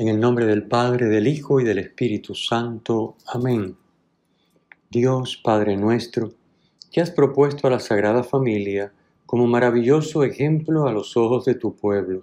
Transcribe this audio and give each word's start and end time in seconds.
En 0.00 0.08
el 0.08 0.18
nombre 0.18 0.46
del 0.46 0.62
Padre, 0.62 1.08
del 1.08 1.26
Hijo 1.26 1.60
y 1.60 1.64
del 1.64 1.78
Espíritu 1.78 2.34
Santo. 2.34 3.18
Amén. 3.26 3.76
Dios 4.88 5.38
Padre 5.44 5.76
nuestro, 5.76 6.32
que 6.90 7.02
has 7.02 7.10
propuesto 7.10 7.66
a 7.66 7.70
la 7.70 7.80
Sagrada 7.80 8.24
Familia 8.24 8.94
como 9.26 9.46
maravilloso 9.46 10.24
ejemplo 10.24 10.86
a 10.86 10.92
los 10.92 11.18
ojos 11.18 11.44
de 11.44 11.54
tu 11.54 11.76
pueblo. 11.76 12.22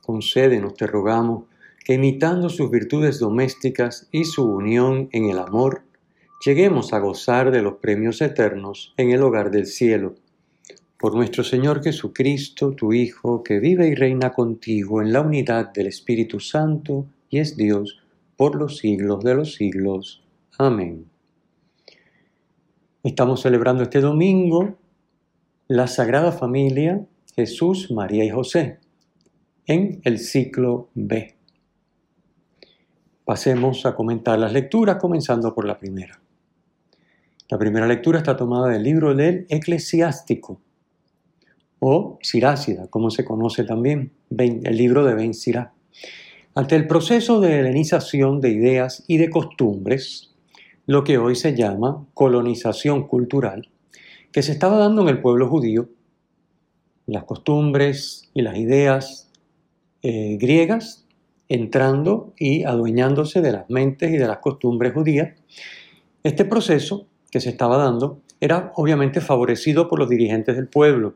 Concédenos, 0.00 0.76
te 0.76 0.86
rogamos, 0.86 1.44
que 1.84 1.92
imitando 1.92 2.48
sus 2.48 2.70
virtudes 2.70 3.18
domésticas 3.18 4.08
y 4.10 4.24
su 4.24 4.46
unión 4.46 5.10
en 5.12 5.28
el 5.28 5.40
amor, 5.40 5.82
lleguemos 6.42 6.94
a 6.94 7.00
gozar 7.00 7.50
de 7.50 7.60
los 7.60 7.74
premios 7.74 8.22
eternos 8.22 8.94
en 8.96 9.10
el 9.10 9.22
hogar 9.22 9.50
del 9.50 9.66
cielo 9.66 10.14
por 10.98 11.14
nuestro 11.14 11.44
Señor 11.44 11.82
Jesucristo, 11.82 12.72
tu 12.72 12.92
Hijo, 12.92 13.42
que 13.42 13.60
vive 13.60 13.88
y 13.88 13.94
reina 13.94 14.32
contigo 14.32 15.00
en 15.00 15.12
la 15.12 15.20
unidad 15.20 15.72
del 15.72 15.86
Espíritu 15.86 16.40
Santo 16.40 17.06
y 17.30 17.38
es 17.38 17.56
Dios 17.56 18.00
por 18.36 18.56
los 18.56 18.78
siglos 18.78 19.22
de 19.22 19.34
los 19.34 19.54
siglos. 19.54 20.22
Amén. 20.58 21.06
Estamos 23.04 23.42
celebrando 23.42 23.84
este 23.84 24.00
domingo 24.00 24.76
la 25.68 25.86
Sagrada 25.86 26.32
Familia 26.32 27.06
Jesús, 27.38 27.92
María 27.92 28.24
y 28.24 28.30
José 28.30 28.80
en 29.66 30.00
el 30.02 30.18
ciclo 30.18 30.88
B. 30.94 31.36
Pasemos 33.24 33.86
a 33.86 33.94
comentar 33.94 34.38
las 34.38 34.52
lecturas, 34.52 34.96
comenzando 34.96 35.54
por 35.54 35.64
la 35.64 35.78
primera. 35.78 36.20
La 37.48 37.58
primera 37.58 37.86
lectura 37.86 38.18
está 38.18 38.36
tomada 38.36 38.68
del 38.68 38.82
libro 38.82 39.14
del 39.14 39.46
Eclesiástico, 39.48 40.60
o 41.80 42.18
Sirácida, 42.22 42.88
como 42.88 43.10
se 43.10 43.24
conoce 43.24 43.64
también, 43.64 44.12
el 44.30 44.76
libro 44.76 45.04
de 45.04 45.14
Ben 45.14 45.34
Sirá. 45.34 45.72
Ante 46.54 46.76
el 46.76 46.86
proceso 46.86 47.40
de 47.40 47.60
helenización 47.60 48.40
de 48.40 48.50
ideas 48.50 49.04
y 49.06 49.18
de 49.18 49.30
costumbres, 49.30 50.34
lo 50.86 51.04
que 51.04 51.18
hoy 51.18 51.36
se 51.36 51.54
llama 51.54 52.06
colonización 52.14 53.06
cultural, 53.06 53.68
que 54.32 54.42
se 54.42 54.52
estaba 54.52 54.78
dando 54.78 55.02
en 55.02 55.08
el 55.08 55.20
pueblo 55.20 55.48
judío, 55.48 55.88
las 57.06 57.24
costumbres 57.24 58.30
y 58.34 58.42
las 58.42 58.56
ideas 58.58 59.30
eh, 60.02 60.36
griegas 60.40 61.06
entrando 61.48 62.34
y 62.38 62.64
adueñándose 62.64 63.40
de 63.40 63.52
las 63.52 63.70
mentes 63.70 64.12
y 64.12 64.16
de 64.16 64.28
las 64.28 64.38
costumbres 64.38 64.92
judías, 64.92 65.38
este 66.22 66.44
proceso 66.44 67.06
que 67.30 67.40
se 67.40 67.50
estaba 67.50 67.76
dando 67.78 68.20
era 68.40 68.72
obviamente 68.76 69.20
favorecido 69.20 69.88
por 69.88 69.98
los 69.98 70.08
dirigentes 70.08 70.56
del 70.56 70.68
pueblo, 70.68 71.14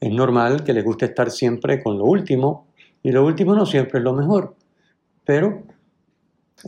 es 0.00 0.10
normal 0.10 0.64
que 0.64 0.72
les 0.72 0.84
guste 0.84 1.06
estar 1.06 1.30
siempre 1.30 1.82
con 1.82 1.98
lo 1.98 2.04
último 2.04 2.66
y 3.02 3.12
lo 3.12 3.24
último 3.24 3.54
no 3.54 3.66
siempre 3.66 3.98
es 3.98 4.04
lo 4.04 4.12
mejor. 4.12 4.56
Pero 5.24 5.62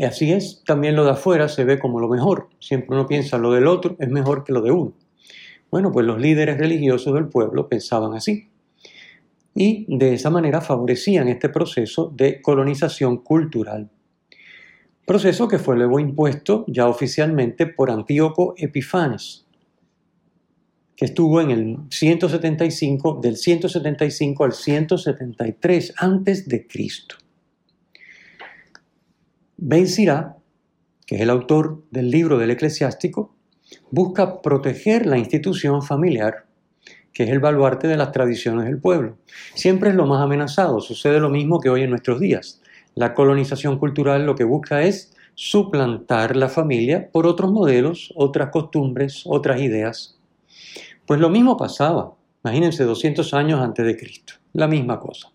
así 0.05 0.33
es, 0.33 0.63
también 0.65 0.97
lo 0.97 1.05
de 1.05 1.13
afuera 1.13 1.49
se 1.49 1.65
ve 1.65 1.79
como 1.79 2.01
lo 2.01 2.09
mejor. 2.09 2.49
Siempre 2.59 2.97
uno 2.97 3.07
piensa 3.07 3.39
lo 3.39 3.53
del 3.53 3.67
otro 3.67 3.97
es 3.99 4.09
mejor 4.09 4.45
que 4.45 4.53
lo 4.53 4.63
de 4.63 4.71
uno. 4.71 4.95
Bueno, 5.71 5.91
pues 5.93 6.07
los 6.07 6.21
líderes 6.21 6.59
religiosos 6.59 7.15
del 7.15 7.29
pueblo 7.29 7.69
pensaban 7.69 8.15
así. 8.15 8.49
Y 9.55 9.87
de 9.89 10.15
esa 10.15 10.31
manera 10.31 10.61
favorecían 10.61 11.29
este 11.29 11.49
proceso 11.49 12.13
de 12.15 12.43
colonización 12.43 13.19
cultural. 13.19 13.91
Proceso 15.07 15.49
que 15.49 15.59
fue 15.59 15.77
luego 15.77 15.99
impuesto 15.99 16.65
ya 16.67 16.89
oficialmente 16.89 17.67
por 17.67 17.91
Antíoco 17.91 18.55
Epifanes, 18.57 19.46
que 20.97 21.05
estuvo 21.05 21.41
en 21.41 21.51
el 21.51 21.77
175, 21.91 23.21
del 23.23 23.37
175 23.37 24.45
al 24.45 24.53
173 24.53 25.95
antes 25.99 26.49
de 26.49 26.67
Cristo. 26.67 27.17
Ben 29.59 29.87
Sirá, 29.87 30.37
que 31.07 31.17
es 31.17 31.21
el 31.21 31.31
autor 31.31 31.85
del 31.91 32.11
libro 32.11 32.39
del 32.39 32.51
eclesiástico, 32.51 33.35
busca 33.91 34.41
proteger 34.41 35.07
la 35.07 35.19
institución 35.19 35.83
familiar, 35.83 36.47
que 37.13 37.25
es 37.25 37.31
el 37.31 37.41
baluarte 37.41 37.89
de 37.89 37.97
las 37.97 38.13
tradiciones 38.13 38.65
del 38.65 38.79
pueblo. 38.79 39.19
Siempre 39.55 39.91
es 39.91 39.97
lo 39.97 40.07
más 40.07 40.23
amenazado, 40.23 40.81
sucede 40.81 41.21
lo 41.21 41.31
mismo 41.31 41.61
que 41.61 41.71
hoy 41.71 41.83
en 41.83 41.91
nuestros 41.91 42.21
días. 42.21 42.61
La 42.95 43.15
colonización 43.15 43.79
cultural 43.79 44.25
lo 44.25 44.35
que 44.35 44.45
busca 44.45 44.83
es 44.83 45.15
suplantar 45.35 46.35
la 46.35 46.49
familia 46.49 47.11
por 47.13 47.27
otros 47.27 47.53
modelos, 47.53 48.13
otras 48.17 48.51
costumbres, 48.51 49.23
otras 49.27 49.61
ideas. 49.61 50.16
Pues 51.07 51.21
lo 51.21 51.31
mismo 51.31 51.57
pasaba, 51.57 52.15
imagínense 52.45 52.85
200 52.85 53.33
años 53.33 53.61
antes 53.61 53.87
de 53.87 53.97
Cristo, 53.97 54.35
la 54.53 54.67
misma 54.67 54.99
cosa. 54.99 55.31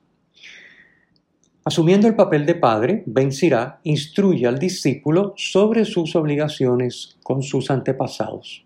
Asumiendo 1.64 2.08
el 2.08 2.16
papel 2.16 2.46
de 2.46 2.56
padre, 2.56 3.04
Ben 3.06 3.32
Sirá 3.32 3.80
instruye 3.84 4.48
al 4.48 4.60
discípulo 4.60 5.34
sobre 5.38 5.86
sus 5.86 6.16
obligaciones 6.16 7.18
con 7.24 7.42
sus 7.42 7.72
antepasados, 7.72 8.66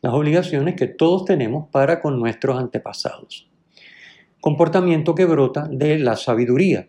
las 0.00 0.12
obligaciones 0.12 0.76
que 0.76 0.86
todos 0.86 1.24
tenemos 1.24 1.68
para 1.70 2.00
con 2.00 2.20
nuestros 2.20 2.56
antepasados. 2.56 3.48
Comportamiento 4.40 5.16
que 5.16 5.24
brota 5.24 5.66
de 5.68 5.98
la 5.98 6.16
sabiduría, 6.16 6.86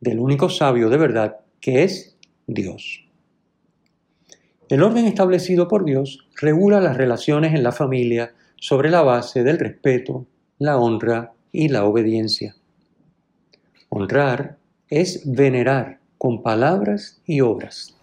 del 0.00 0.18
único 0.18 0.48
sabio 0.48 0.88
de 0.88 0.96
verdad 0.96 1.36
que 1.60 1.84
es 1.84 2.16
Dios. 2.46 3.04
El 4.68 4.82
orden 4.82 5.04
establecido 5.04 5.68
por 5.68 5.84
Dios 5.84 6.26
regula 6.40 6.80
las 6.80 6.96
relaciones 6.96 7.54
en 7.54 7.62
la 7.62 7.72
familia 7.72 8.34
sobre 8.60 8.90
la 8.90 9.02
base 9.02 9.42
del 9.42 9.58
respeto, 9.58 10.26
la 10.58 10.78
honra 10.78 11.32
y 11.52 11.68
la 11.68 11.84
obediencia. 11.84 12.56
Honrar 13.88 14.58
es 14.88 15.22
venerar 15.24 16.00
con 16.18 16.42
palabras 16.42 17.20
y 17.24 17.40
obras, 17.40 17.96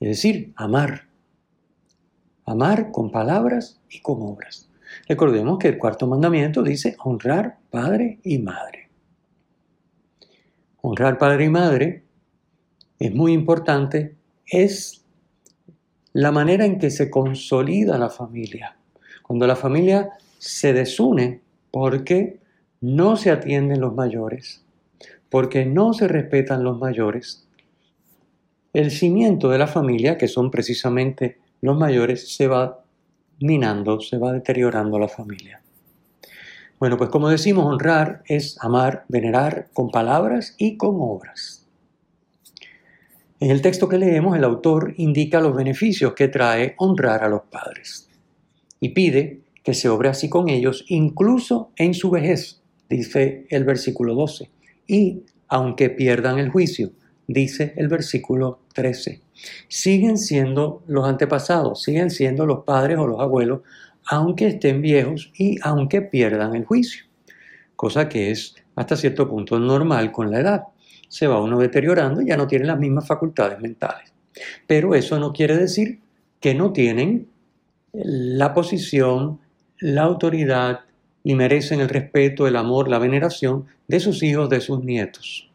es 0.00 0.08
decir, 0.08 0.52
amar. 0.56 1.06
Amar 2.44 2.90
con 2.90 3.10
palabras 3.10 3.80
y 3.88 4.00
con 4.00 4.20
obras. 4.22 4.68
Recordemos 5.08 5.58
que 5.58 5.68
el 5.68 5.78
cuarto 5.78 6.06
mandamiento 6.06 6.62
dice 6.62 6.96
honrar 7.02 7.58
padre 7.70 8.18
y 8.22 8.38
madre. 8.38 8.90
Honrar 10.82 11.16
padre 11.18 11.46
y 11.46 11.48
madre 11.48 12.04
es 12.98 13.14
muy 13.14 13.32
importante, 13.32 14.16
es 14.46 15.04
la 16.12 16.30
manera 16.32 16.64
en 16.64 16.78
que 16.78 16.90
se 16.90 17.10
consolida 17.10 17.98
la 17.98 18.10
familia. 18.10 18.76
Cuando 19.34 19.48
la 19.48 19.56
familia 19.56 20.10
se 20.38 20.72
desune 20.72 21.40
porque 21.72 22.38
no 22.80 23.16
se 23.16 23.32
atienden 23.32 23.80
los 23.80 23.92
mayores, 23.92 24.64
porque 25.28 25.66
no 25.66 25.92
se 25.92 26.06
respetan 26.06 26.62
los 26.62 26.78
mayores, 26.78 27.44
el 28.72 28.92
cimiento 28.92 29.48
de 29.48 29.58
la 29.58 29.66
familia, 29.66 30.16
que 30.18 30.28
son 30.28 30.52
precisamente 30.52 31.38
los 31.62 31.76
mayores, 31.76 32.32
se 32.32 32.46
va 32.46 32.84
minando, 33.40 34.00
se 34.00 34.18
va 34.18 34.32
deteriorando 34.32 35.00
la 35.00 35.08
familia. 35.08 35.60
Bueno, 36.78 36.96
pues 36.96 37.10
como 37.10 37.28
decimos, 37.28 37.66
honrar 37.66 38.22
es 38.26 38.56
amar, 38.60 39.04
venerar 39.08 39.66
con 39.72 39.90
palabras 39.90 40.54
y 40.58 40.76
con 40.76 40.94
obras. 41.00 41.66
En 43.40 43.50
el 43.50 43.62
texto 43.62 43.88
que 43.88 43.98
leemos, 43.98 44.36
el 44.36 44.44
autor 44.44 44.94
indica 44.96 45.40
los 45.40 45.56
beneficios 45.56 46.12
que 46.12 46.28
trae 46.28 46.76
honrar 46.78 47.24
a 47.24 47.28
los 47.28 47.42
padres 47.50 48.08
y 48.84 48.90
pide 48.90 49.40
que 49.62 49.72
se 49.72 49.88
obre 49.88 50.10
así 50.10 50.28
con 50.28 50.50
ellos, 50.50 50.84
incluso 50.88 51.70
en 51.76 51.94
su 51.94 52.10
vejez, 52.10 52.60
dice 52.90 53.46
el 53.48 53.64
versículo 53.64 54.14
12, 54.14 54.50
y 54.86 55.22
aunque 55.48 55.88
pierdan 55.88 56.38
el 56.38 56.50
juicio, 56.50 56.92
dice 57.26 57.72
el 57.76 57.88
versículo 57.88 58.60
13. 58.74 59.22
Siguen 59.68 60.18
siendo 60.18 60.82
los 60.86 61.08
antepasados, 61.08 61.82
siguen 61.82 62.10
siendo 62.10 62.44
los 62.44 62.64
padres 62.64 62.98
o 62.98 63.06
los 63.06 63.20
abuelos, 63.20 63.62
aunque 64.04 64.48
estén 64.48 64.82
viejos 64.82 65.32
y 65.38 65.56
aunque 65.62 66.02
pierdan 66.02 66.54
el 66.54 66.66
juicio, 66.66 67.04
cosa 67.76 68.06
que 68.06 68.32
es 68.32 68.54
hasta 68.76 68.96
cierto 68.96 69.26
punto 69.30 69.58
normal 69.58 70.12
con 70.12 70.30
la 70.30 70.40
edad. 70.40 70.64
Se 71.08 71.26
va 71.26 71.40
uno 71.40 71.58
deteriorando 71.58 72.20
y 72.20 72.26
ya 72.26 72.36
no 72.36 72.46
tiene 72.46 72.66
las 72.66 72.78
mismas 72.78 73.06
facultades 73.06 73.58
mentales. 73.60 74.12
Pero 74.66 74.94
eso 74.94 75.18
no 75.18 75.32
quiere 75.32 75.56
decir 75.56 76.00
que 76.38 76.54
no 76.54 76.70
tienen 76.70 77.32
la 77.94 78.52
posición, 78.52 79.40
la 79.78 80.02
autoridad 80.02 80.80
y 81.22 81.34
merecen 81.34 81.80
el 81.80 81.88
respeto, 81.88 82.46
el 82.46 82.56
amor, 82.56 82.88
la 82.88 82.98
veneración 82.98 83.66
de 83.88 84.00
sus 84.00 84.22
hijos, 84.22 84.50
de 84.50 84.60
sus 84.60 84.84
nietos. 84.84 85.50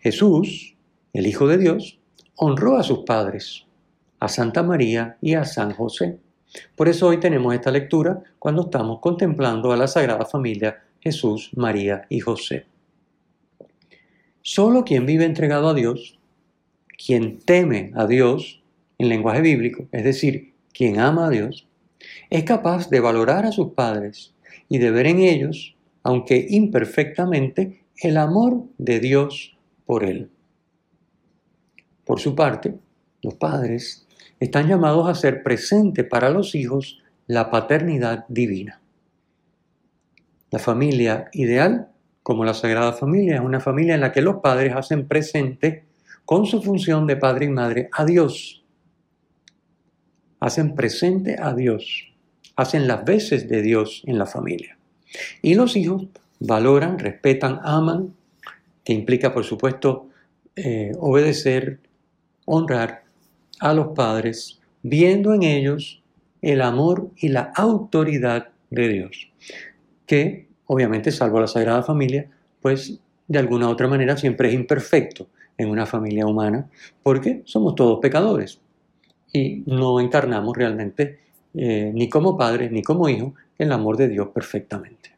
Jesús, 0.00 0.74
el 1.12 1.26
Hijo 1.26 1.46
de 1.46 1.58
Dios, 1.58 1.98
honró 2.36 2.76
a 2.76 2.82
sus 2.82 3.00
padres, 3.00 3.66
a 4.20 4.28
Santa 4.28 4.62
María 4.62 5.16
y 5.20 5.34
a 5.34 5.44
San 5.44 5.72
José. 5.72 6.18
Por 6.76 6.88
eso 6.88 7.08
hoy 7.08 7.18
tenemos 7.20 7.54
esta 7.54 7.70
lectura 7.70 8.22
cuando 8.38 8.62
estamos 8.62 9.00
contemplando 9.00 9.72
a 9.72 9.76
la 9.76 9.86
Sagrada 9.86 10.24
Familia 10.24 10.82
Jesús, 11.00 11.50
María 11.54 12.06
y 12.08 12.20
José. 12.20 12.66
Solo 14.42 14.84
quien 14.84 15.06
vive 15.06 15.24
entregado 15.24 15.68
a 15.68 15.74
Dios, 15.74 16.18
quien 17.04 17.38
teme 17.38 17.92
a 17.94 18.06
Dios 18.06 18.62
en 18.98 19.08
lenguaje 19.08 19.40
bíblico, 19.40 19.86
es 19.92 20.04
decir, 20.04 20.50
quien 20.72 20.98
ama 21.00 21.26
a 21.26 21.30
Dios, 21.30 21.68
es 22.30 22.44
capaz 22.44 22.88
de 22.88 23.00
valorar 23.00 23.44
a 23.44 23.52
sus 23.52 23.72
padres 23.72 24.34
y 24.68 24.78
de 24.78 24.90
ver 24.90 25.06
en 25.06 25.20
ellos, 25.20 25.76
aunque 26.02 26.46
imperfectamente, 26.50 27.84
el 27.96 28.16
amor 28.16 28.64
de 28.78 29.00
Dios 29.00 29.58
por 29.84 30.04
él. 30.04 30.30
Por 32.04 32.20
su 32.20 32.34
parte, 32.34 32.74
los 33.22 33.34
padres 33.34 34.06
están 34.38 34.68
llamados 34.68 35.08
a 35.08 35.14
ser 35.14 35.42
presente 35.42 36.04
para 36.04 36.30
los 36.30 36.54
hijos 36.54 37.02
la 37.26 37.50
paternidad 37.50 38.24
divina. 38.28 38.80
La 40.50 40.58
familia 40.58 41.28
ideal, 41.32 41.88
como 42.22 42.44
la 42.44 42.54
Sagrada 42.54 42.92
Familia, 42.92 43.36
es 43.36 43.40
una 43.40 43.60
familia 43.60 43.94
en 43.94 44.00
la 44.00 44.12
que 44.12 44.22
los 44.22 44.36
padres 44.36 44.74
hacen 44.74 45.06
presente 45.06 45.84
con 46.24 46.46
su 46.46 46.62
función 46.62 47.06
de 47.06 47.16
padre 47.16 47.46
y 47.46 47.50
madre 47.50 47.88
a 47.92 48.04
Dios. 48.04 48.59
Hacen 50.40 50.74
presente 50.74 51.36
a 51.40 51.54
Dios, 51.54 52.12
hacen 52.56 52.88
las 52.88 53.04
veces 53.04 53.48
de 53.48 53.62
Dios 53.62 54.02
en 54.06 54.18
la 54.18 54.26
familia. 54.26 54.76
Y 55.42 55.54
los 55.54 55.76
hijos 55.76 56.06
valoran, 56.38 56.98
respetan, 56.98 57.60
aman, 57.62 58.14
que 58.84 58.92
implica 58.92 59.32
por 59.32 59.44
supuesto 59.44 60.08
eh, 60.56 60.92
obedecer, 60.98 61.78
honrar 62.46 63.04
a 63.60 63.74
los 63.74 63.88
padres, 63.88 64.60
viendo 64.82 65.34
en 65.34 65.42
ellos 65.42 66.02
el 66.42 66.62
amor 66.62 67.10
y 67.16 67.28
la 67.28 67.52
autoridad 67.54 68.48
de 68.70 68.88
Dios, 68.88 69.30
que 70.06 70.48
obviamente, 70.66 71.10
salvo 71.10 71.40
la 71.40 71.48
Sagrada 71.48 71.82
Familia, 71.82 72.30
pues 72.62 72.98
de 73.26 73.38
alguna 73.38 73.68
u 73.68 73.70
otra 73.70 73.88
manera 73.88 74.16
siempre 74.16 74.48
es 74.48 74.54
imperfecto 74.54 75.26
en 75.58 75.68
una 75.68 75.84
familia 75.84 76.26
humana, 76.26 76.70
porque 77.02 77.42
somos 77.44 77.74
todos 77.74 77.98
pecadores 78.00 78.60
y 79.32 79.62
no 79.66 80.00
encarnamos 80.00 80.56
realmente 80.56 81.20
eh, 81.54 81.90
ni 81.94 82.08
como 82.08 82.36
padres 82.36 82.70
ni 82.70 82.82
como 82.82 83.08
hijos 83.08 83.32
el 83.58 83.72
amor 83.72 83.96
de 83.96 84.08
Dios 84.08 84.28
perfectamente. 84.28 85.10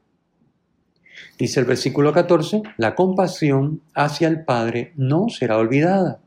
Dice 1.38 1.60
el 1.60 1.66
versículo 1.66 2.12
14, 2.12 2.62
la 2.76 2.94
compasión 2.94 3.82
hacia 3.94 4.28
el 4.28 4.44
Padre 4.44 4.92
no 4.96 5.28
será 5.28 5.58
olvidada 5.58 6.20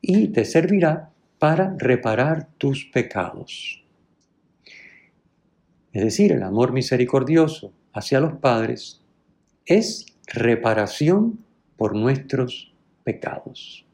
y 0.00 0.28
te 0.28 0.44
servirá 0.44 1.10
para 1.38 1.74
reparar 1.78 2.48
tus 2.58 2.84
pecados. 2.84 3.82
Es 5.92 6.04
decir, 6.04 6.32
el 6.32 6.42
amor 6.42 6.72
misericordioso 6.72 7.72
hacia 7.92 8.20
los 8.20 8.34
padres 8.34 9.02
es 9.66 10.06
reparación 10.26 11.44
por 11.76 11.94
nuestros 11.94 12.72
pecados. 13.04 13.84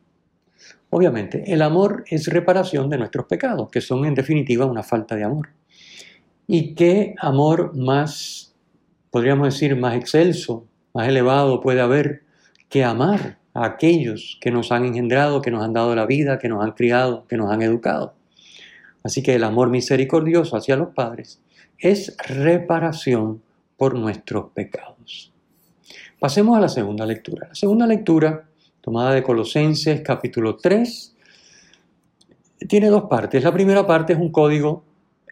Obviamente, 0.91 1.53
el 1.53 1.63
amor 1.63 2.05
es 2.09 2.27
reparación 2.29 2.89
de 2.89 2.99
nuestros 2.99 3.27
pecados, 3.27 3.71
que 3.71 3.81
son 3.81 4.05
en 4.07 4.15
definitiva 4.15 4.65
una 4.65 4.83
falta 4.83 5.17
de 5.17 5.25
amor. 5.25 5.51
¿Y 6.47 6.75
qué 6.75 7.15
amor 7.19 7.77
más, 7.77 8.55
podríamos 9.11 9.53
decir, 9.53 9.77
más 9.77 9.95
excelso, 9.95 10.67
más 10.95 11.09
elevado 11.09 11.61
puede 11.61 11.83
haber 11.83 12.23
que 12.71 12.85
amar 12.85 13.39
a 13.53 13.67
aquellos 13.67 14.39
que 14.41 14.51
nos 14.51 14.73
han 14.73 14.85
engendrado, 14.85 15.43
que 15.43 15.51
nos 15.51 15.63
han 15.63 15.75
dado 15.75 15.95
la 15.95 16.07
vida, 16.07 16.39
que 16.39 16.49
nos 16.49 16.65
han 16.65 16.73
criado, 16.73 17.27
que 17.29 17.37
nos 17.37 17.51
han 17.51 17.61
educado. 17.61 18.15
Así 19.03 19.23
que 19.23 19.35
el 19.35 19.45
amor 19.45 19.71
misericordioso 19.71 20.57
hacia 20.57 20.77
los 20.77 20.95
padres 20.95 21.41
es 21.79 22.17
reparación 22.27 23.43
por 23.77 23.95
nuestros 23.95 24.51
pecados. 24.53 25.33
Pasemos 26.19 26.57
a 26.57 26.61
la 26.61 26.69
segunda 26.69 27.07
lectura. 27.07 27.49
La 27.49 27.55
segunda 27.55 27.87
lectura, 27.87 28.48
tomada 28.89 29.13
de 29.13 29.23
Colosenses 29.23 30.01
capítulo 30.01 30.57
3, 30.57 31.15
tiene 32.67 32.87
dos 32.87 33.03
partes. 33.03 33.45
La 33.45 33.53
primera 33.53 33.87
parte 33.87 34.15
es 34.15 34.19
un 34.19 34.33
código 34.33 34.83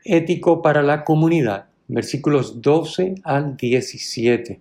ético 0.04 0.60
para 0.60 0.82
la 0.82 1.04
comunidad, 1.04 1.64
versículos 1.88 2.60
12 2.60 3.14
al 3.24 3.56
17. 3.56 4.60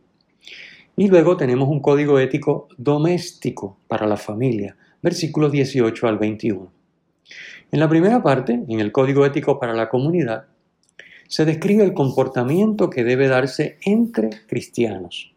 Y 0.96 1.10
luego 1.10 1.36
tenemos 1.36 1.68
un 1.68 1.82
código 1.82 2.20
ético 2.20 2.70
doméstico 2.78 3.78
para 3.90 4.08
la 4.08 4.16
familia, 4.16 4.78
versículos 5.02 5.52
18 5.52 6.08
al 6.08 6.18
21. 6.18 6.72
En 7.74 7.80
la 7.82 7.90
primera 7.90 8.24
parte, 8.24 8.64
en 8.66 8.80
el 8.80 8.94
código 8.94 9.26
ético 9.26 9.60
para 9.60 9.74
la 9.74 9.90
comunidad, 9.90 10.46
se 11.28 11.44
describe 11.44 11.84
el 11.84 11.94
comportamiento 11.94 12.90
que 12.90 13.04
debe 13.04 13.28
darse 13.28 13.78
entre 13.84 14.30
cristianos. 14.48 15.35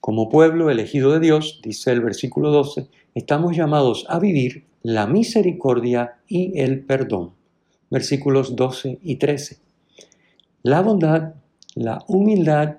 Como 0.00 0.28
pueblo 0.28 0.70
elegido 0.70 1.12
de 1.12 1.20
Dios, 1.20 1.60
dice 1.62 1.92
el 1.92 2.00
versículo 2.00 2.50
12, 2.50 2.88
estamos 3.14 3.56
llamados 3.56 4.06
a 4.08 4.18
vivir 4.18 4.64
la 4.82 5.06
misericordia 5.06 6.18
y 6.26 6.58
el 6.58 6.80
perdón. 6.80 7.32
Versículos 7.90 8.56
12 8.56 8.98
y 9.02 9.16
13. 9.16 9.58
La 10.62 10.80
bondad, 10.80 11.34
la 11.74 12.04
humildad 12.08 12.76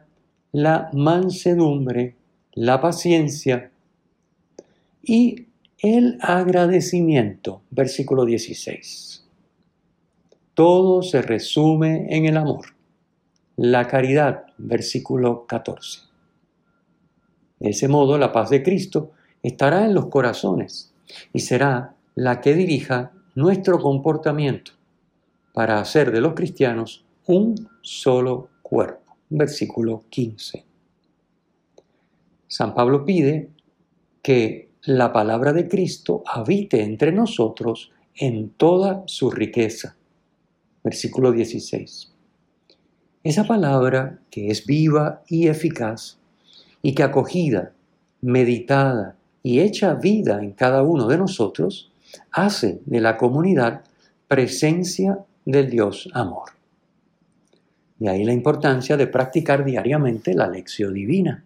la 0.51 0.89
mansedumbre, 0.93 2.15
la 2.53 2.81
paciencia 2.81 3.71
y 5.01 5.47
el 5.79 6.17
agradecimiento. 6.21 7.61
Versículo 7.69 8.25
16. 8.25 9.25
Todo 10.53 11.01
se 11.01 11.21
resume 11.21 12.15
en 12.15 12.25
el 12.25 12.37
amor. 12.37 12.65
La 13.55 13.87
caridad. 13.87 14.45
Versículo 14.57 15.45
14. 15.47 16.10
De 17.61 17.69
ese 17.69 17.87
modo, 17.87 18.17
la 18.17 18.31
paz 18.31 18.49
de 18.49 18.63
Cristo 18.63 19.11
estará 19.43 19.85
en 19.85 19.93
los 19.93 20.07
corazones 20.07 20.93
y 21.31 21.41
será 21.41 21.95
la 22.15 22.41
que 22.41 22.55
dirija 22.55 23.11
nuestro 23.35 23.79
comportamiento 23.79 24.71
para 25.53 25.79
hacer 25.79 26.11
de 26.11 26.21
los 26.21 26.33
cristianos 26.33 27.05
un 27.27 27.69
solo 27.81 28.49
cuerpo 28.63 29.01
versículo 29.31 30.03
15. 30.09 30.65
San 32.47 32.73
Pablo 32.73 33.05
pide 33.05 33.49
que 34.21 34.69
la 34.83 35.13
palabra 35.13 35.53
de 35.53 35.67
Cristo 35.67 36.23
habite 36.25 36.83
entre 36.83 37.11
nosotros 37.11 37.91
en 38.15 38.49
toda 38.49 39.03
su 39.05 39.31
riqueza. 39.31 39.95
Versículo 40.83 41.31
16. 41.31 42.11
Esa 43.23 43.45
palabra 43.45 44.19
que 44.29 44.49
es 44.49 44.65
viva 44.65 45.23
y 45.27 45.47
eficaz 45.47 46.19
y 46.81 46.93
que 46.93 47.03
acogida, 47.03 47.73
meditada 48.21 49.15
y 49.43 49.59
hecha 49.59 49.93
vida 49.95 50.41
en 50.41 50.51
cada 50.51 50.83
uno 50.83 51.07
de 51.07 51.17
nosotros, 51.17 51.91
hace 52.31 52.81
de 52.85 53.01
la 53.01 53.17
comunidad 53.17 53.81
presencia 54.27 55.19
del 55.45 55.69
Dios 55.69 56.09
amor. 56.13 56.49
De 57.99 58.09
ahí 58.09 58.23
la 58.23 58.33
importancia 58.33 58.97
de 58.97 59.07
practicar 59.07 59.63
diariamente 59.63 60.33
la 60.33 60.47
lección 60.47 60.93
divina. 60.93 61.43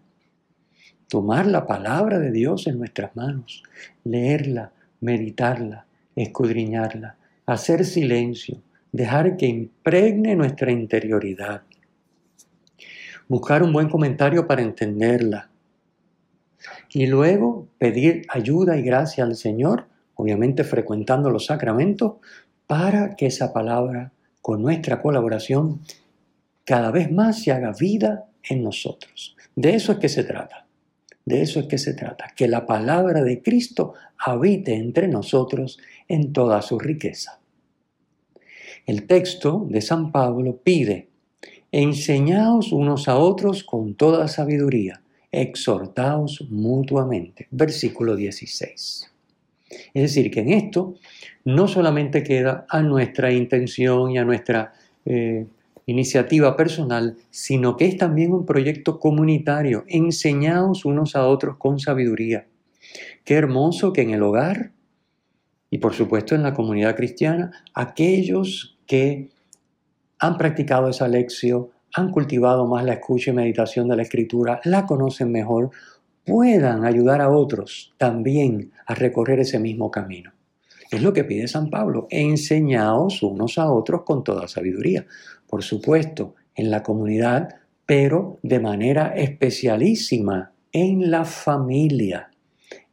Tomar 1.08 1.46
la 1.46 1.66
palabra 1.66 2.18
de 2.18 2.32
Dios 2.32 2.66
en 2.66 2.78
nuestras 2.78 3.14
manos, 3.14 3.62
leerla, 4.04 4.72
meditarla, 5.00 5.86
escudriñarla, 6.16 7.16
hacer 7.44 7.84
silencio, 7.84 8.62
dejar 8.90 9.36
que 9.36 9.46
impregne 9.46 10.34
nuestra 10.34 10.72
interioridad. 10.72 11.62
Buscar 13.28 13.62
un 13.62 13.72
buen 13.72 13.88
comentario 13.88 14.46
para 14.46 14.62
entenderla. 14.62 15.50
Y 16.90 17.06
luego 17.06 17.68
pedir 17.78 18.26
ayuda 18.28 18.76
y 18.76 18.82
gracia 18.82 19.24
al 19.24 19.36
Señor, 19.36 19.86
obviamente 20.14 20.64
frecuentando 20.64 21.30
los 21.30 21.46
sacramentos, 21.46 22.14
para 22.66 23.16
que 23.16 23.26
esa 23.26 23.52
palabra, 23.52 24.12
con 24.40 24.62
nuestra 24.62 25.02
colaboración, 25.02 25.80
cada 26.64 26.90
vez 26.90 27.10
más 27.10 27.42
se 27.42 27.52
haga 27.52 27.72
vida 27.72 28.26
en 28.42 28.62
nosotros. 28.62 29.36
De 29.54 29.74
eso 29.74 29.92
es 29.92 29.98
que 29.98 30.08
se 30.08 30.24
trata. 30.24 30.66
De 31.24 31.42
eso 31.42 31.58
es 31.60 31.66
que 31.66 31.78
se 31.78 31.94
trata. 31.94 32.32
Que 32.36 32.46
la 32.46 32.66
palabra 32.66 33.22
de 33.22 33.42
Cristo 33.42 33.94
habite 34.18 34.74
entre 34.74 35.08
nosotros 35.08 35.78
en 36.08 36.32
toda 36.32 36.62
su 36.62 36.78
riqueza. 36.78 37.40
El 38.86 39.06
texto 39.08 39.66
de 39.68 39.80
San 39.80 40.12
Pablo 40.12 40.60
pide, 40.62 41.08
enseñaos 41.76 42.72
unos 42.72 43.06
a 43.06 43.18
otros 43.18 43.62
con 43.62 43.96
toda 43.96 44.28
sabiduría, 44.28 45.02
exhortaos 45.30 46.46
mutuamente. 46.48 47.48
Versículo 47.50 48.16
16. 48.16 49.12
Es 49.92 50.02
decir, 50.02 50.30
que 50.30 50.40
en 50.40 50.52
esto 50.52 50.94
no 51.44 51.68
solamente 51.68 52.22
queda 52.22 52.64
a 52.70 52.80
nuestra 52.80 53.30
intención 53.30 54.10
y 54.10 54.16
a 54.16 54.24
nuestra 54.24 54.72
eh, 55.04 55.44
iniciativa 55.84 56.56
personal, 56.56 57.18
sino 57.30 57.76
que 57.76 57.84
es 57.84 57.98
también 57.98 58.32
un 58.32 58.46
proyecto 58.46 58.98
comunitario. 58.98 59.84
Enseñaos 59.86 60.86
unos 60.86 61.14
a 61.14 61.26
otros 61.26 61.58
con 61.58 61.78
sabiduría. 61.78 62.46
Qué 63.22 63.34
hermoso 63.34 63.92
que 63.92 64.00
en 64.00 64.12
el 64.12 64.22
hogar 64.22 64.70
y 65.70 65.76
por 65.76 65.92
supuesto 65.92 66.34
en 66.34 66.42
la 66.42 66.54
comunidad 66.54 66.96
cristiana, 66.96 67.50
aquellos 67.74 68.78
que 68.86 69.28
han 70.18 70.36
practicado 70.36 70.88
esa 70.88 71.08
lección, 71.08 71.68
han 71.94 72.10
cultivado 72.10 72.66
más 72.66 72.84
la 72.84 72.94
escucha 72.94 73.30
y 73.30 73.34
meditación 73.34 73.88
de 73.88 73.96
la 73.96 74.02
escritura, 74.02 74.60
la 74.64 74.86
conocen 74.86 75.30
mejor, 75.32 75.70
puedan 76.24 76.84
ayudar 76.84 77.20
a 77.20 77.30
otros 77.30 77.94
también 77.96 78.72
a 78.86 78.94
recorrer 78.94 79.40
ese 79.40 79.58
mismo 79.58 79.90
camino. 79.90 80.32
Es 80.90 81.02
lo 81.02 81.12
que 81.12 81.24
pide 81.24 81.48
San 81.48 81.70
Pablo, 81.70 82.06
enseñaos 82.10 83.22
unos 83.22 83.58
a 83.58 83.70
otros 83.70 84.02
con 84.02 84.22
toda 84.22 84.46
sabiduría. 84.48 85.06
Por 85.48 85.62
supuesto, 85.62 86.34
en 86.54 86.70
la 86.70 86.82
comunidad, 86.82 87.48
pero 87.86 88.38
de 88.42 88.60
manera 88.60 89.08
especialísima 89.14 90.52
en 90.72 91.10
la 91.10 91.24
familia, 91.24 92.30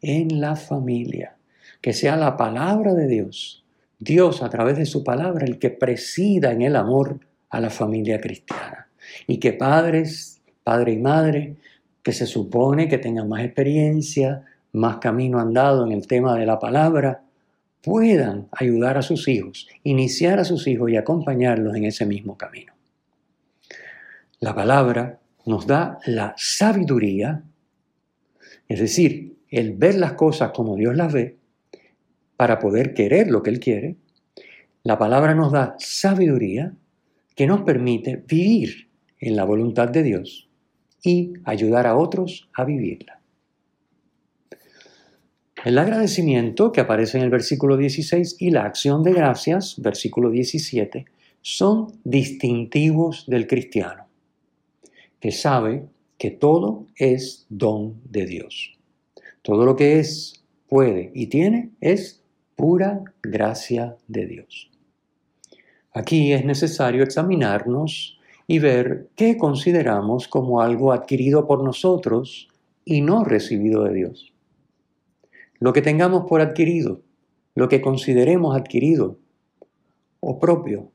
en 0.01 0.39
la 0.39 0.56
familia. 0.56 1.38
Que 1.82 1.94
sea 1.94 2.15
la 2.15 2.38
palabra 2.38 2.94
de 2.94 3.08
Dios, 3.08 3.62
Dios 4.03 4.43
a 4.43 4.50
través 4.50 4.77
de 4.77 4.86
su 4.86 5.03
palabra, 5.03 5.45
el 5.45 5.60
que 5.60 5.69
presida 5.69 6.51
en 6.51 6.62
el 6.62 6.75
amor 6.75 7.19
a 7.50 7.60
la 7.60 7.69
familia 7.69 8.19
cristiana. 8.19 8.89
Y 9.27 9.38
que 9.38 9.53
padres, 9.53 10.41
padre 10.63 10.93
y 10.93 10.98
madre, 10.98 11.55
que 12.01 12.12
se 12.12 12.25
supone 12.25 12.88
que 12.89 12.98
tengan 12.98 13.29
más 13.29 13.43
experiencia, 13.43 14.43
más 14.74 14.98
camino 14.98 15.39
andado 15.39 15.86
en 15.86 15.91
el 15.93 16.05
tema 16.07 16.38
de 16.38 16.45
la 16.45 16.60
palabra, 16.60 17.24
puedan 17.81 18.48
ayudar 18.51 18.98
a 18.98 19.01
sus 19.01 19.27
hijos, 19.27 19.67
iniciar 19.83 20.39
a 20.39 20.45
sus 20.45 20.67
hijos 20.67 20.89
y 20.89 20.98
acompañarlos 20.98 21.75
en 21.75 21.86
ese 21.86 22.05
mismo 22.05 22.38
camino. 22.38 22.74
La 24.39 24.53
palabra 24.53 25.19
nos 25.45 25.67
da 25.67 26.00
la 26.05 26.33
sabiduría, 26.38 27.43
es 28.67 28.79
decir, 28.79 29.38
el 29.50 29.74
ver 29.74 29.95
las 29.95 30.13
cosas 30.13 30.51
como 30.51 30.75
Dios 30.75 30.95
las 30.95 31.13
ve, 31.13 31.38
para 32.43 32.59
poder 32.59 32.93
querer 32.93 33.31
lo 33.31 33.41
que 33.41 33.51
Él 33.51 33.62
quiere. 33.62 33.95
La 34.83 34.97
palabra 34.97 35.33
nos 35.33 35.53
da 35.53 35.77
sabiduría 35.79 36.73
que 37.38 37.47
nos 37.47 37.62
permite 37.62 38.21
vivir 38.27 38.89
en 39.17 39.38
la 39.38 39.45
voluntad 39.45 39.88
de 39.88 40.03
Dios 40.03 40.50
y 41.01 41.31
ayudar 41.45 41.88
a 41.88 41.95
otros 41.95 42.50
a 42.53 42.65
vivirla. 42.65 43.21
El 45.63 45.77
agradecimiento 45.77 46.73
que 46.73 46.81
aparece 46.81 47.17
en 47.17 47.23
el 47.23 47.29
versículo 47.29 47.77
16 47.77 48.35
y 48.39 48.50
la 48.50 48.65
acción 48.65 49.03
de 49.03 49.13
gracias, 49.13 49.75
versículo 49.81 50.29
17, 50.29 51.05
son 51.39 51.93
distintivos 52.03 53.23
del 53.25 53.47
cristiano, 53.47 54.07
que 55.21 55.31
sabe 55.31 55.85
que 56.17 56.31
todo 56.31 56.88
es 56.97 57.45
don 57.47 58.01
de 58.03 58.25
Dios. 58.25 58.77
Todo 59.43 59.63
lo 59.63 59.77
que 59.77 60.00
es, 60.00 60.43
puede 60.67 61.09
y 61.13 61.27
tiene 61.27 61.69
es 61.79 62.23
pura 62.55 63.03
gracia 63.22 63.98
de 64.07 64.25
Dios. 64.25 64.72
Aquí 65.91 66.33
es 66.33 66.43
necesario 66.43 67.03
examinarnos 67.03 68.19
y 68.48 68.60
ver 68.60 69.10
qué 69.15 69.38
consideramos 69.38 70.27
como 70.27 70.62
algo 70.62 70.91
adquirido 70.91 71.48
por 71.48 71.63
nosotros 71.63 72.50
y 72.86 73.01
no 73.01 73.24
recibido 73.24 73.83
de 73.83 73.93
Dios. 73.93 74.33
Lo 75.60 75.72
que 75.72 75.81
tengamos 75.81 76.25
por 76.27 76.41
adquirido, 76.41 77.01
lo 77.55 77.69
que 77.69 77.81
consideremos 77.81 78.55
adquirido 78.55 79.17
o 80.19 80.39
propio, 80.39 80.91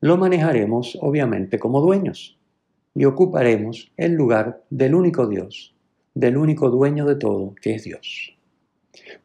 lo 0.00 0.16
manejaremos 0.16 0.96
obviamente 1.00 1.58
como 1.58 1.80
dueños 1.80 2.38
y 2.94 3.04
ocuparemos 3.04 3.92
el 3.96 4.12
lugar 4.12 4.64
del 4.70 4.94
único 4.94 5.26
Dios, 5.26 5.74
del 6.14 6.36
único 6.36 6.70
dueño 6.70 7.04
de 7.04 7.16
todo, 7.16 7.54
que 7.60 7.74
es 7.74 7.84
Dios. 7.84 8.36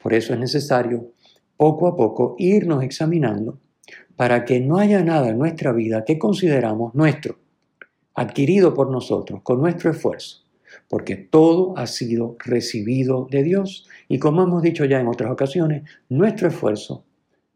Por 0.02 0.14
eso 0.14 0.34
es 0.34 0.40
necesario 0.40 1.12
poco 1.64 1.88
a 1.88 1.96
poco 1.96 2.36
irnos 2.40 2.84
examinando 2.84 3.58
para 4.18 4.44
que 4.44 4.60
no 4.60 4.80
haya 4.80 5.02
nada 5.02 5.30
en 5.30 5.38
nuestra 5.38 5.72
vida 5.72 6.04
que 6.04 6.20
consideramos 6.20 6.94
nuestro, 6.94 7.40
adquirido 8.16 8.74
por 8.74 8.92
nosotros, 8.92 9.40
con 9.44 9.62
nuestro 9.62 9.92
esfuerzo, 9.92 10.44
porque 10.90 11.16
todo 11.16 11.74
ha 11.78 11.88
sido 11.88 12.36
recibido 12.40 13.30
de 13.32 13.44
Dios. 13.44 13.88
Y 14.10 14.20
como 14.20 14.44
hemos 14.44 14.62
dicho 14.62 14.84
ya 14.84 15.00
en 15.00 15.08
otras 15.08 15.32
ocasiones, 15.32 15.84
nuestro 16.10 16.50
esfuerzo, 16.50 17.06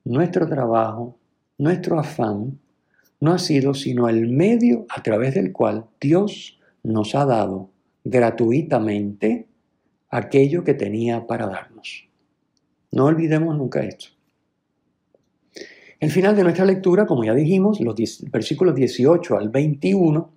nuestro 0.05 0.47
trabajo, 0.47 1.17
nuestro 1.57 1.99
afán, 1.99 2.57
no 3.19 3.33
ha 3.33 3.39
sido 3.39 3.73
sino 3.73 4.07
el 4.07 4.29
medio 4.29 4.85
a 4.87 5.03
través 5.03 5.35
del 5.35 5.51
cual 5.51 5.85
Dios 5.99 6.61
nos 6.81 7.13
ha 7.13 7.25
dado 7.25 7.71
gratuitamente 8.05 9.47
aquello 10.09 10.63
que 10.63 10.75
tenía 10.75 11.27
para 11.27 11.47
darnos. 11.47 12.06
No 12.91 13.05
olvidemos 13.05 13.57
nunca 13.57 13.83
esto. 13.83 14.07
El 15.99 16.11
final 16.11 16.35
de 16.35 16.43
nuestra 16.43 16.65
lectura, 16.65 17.07
como 17.07 17.23
ya 17.23 17.33
dijimos, 17.33 17.79
los 17.79 17.95
versículos 18.31 18.75
18 18.75 19.37
al 19.37 19.49
21, 19.49 20.31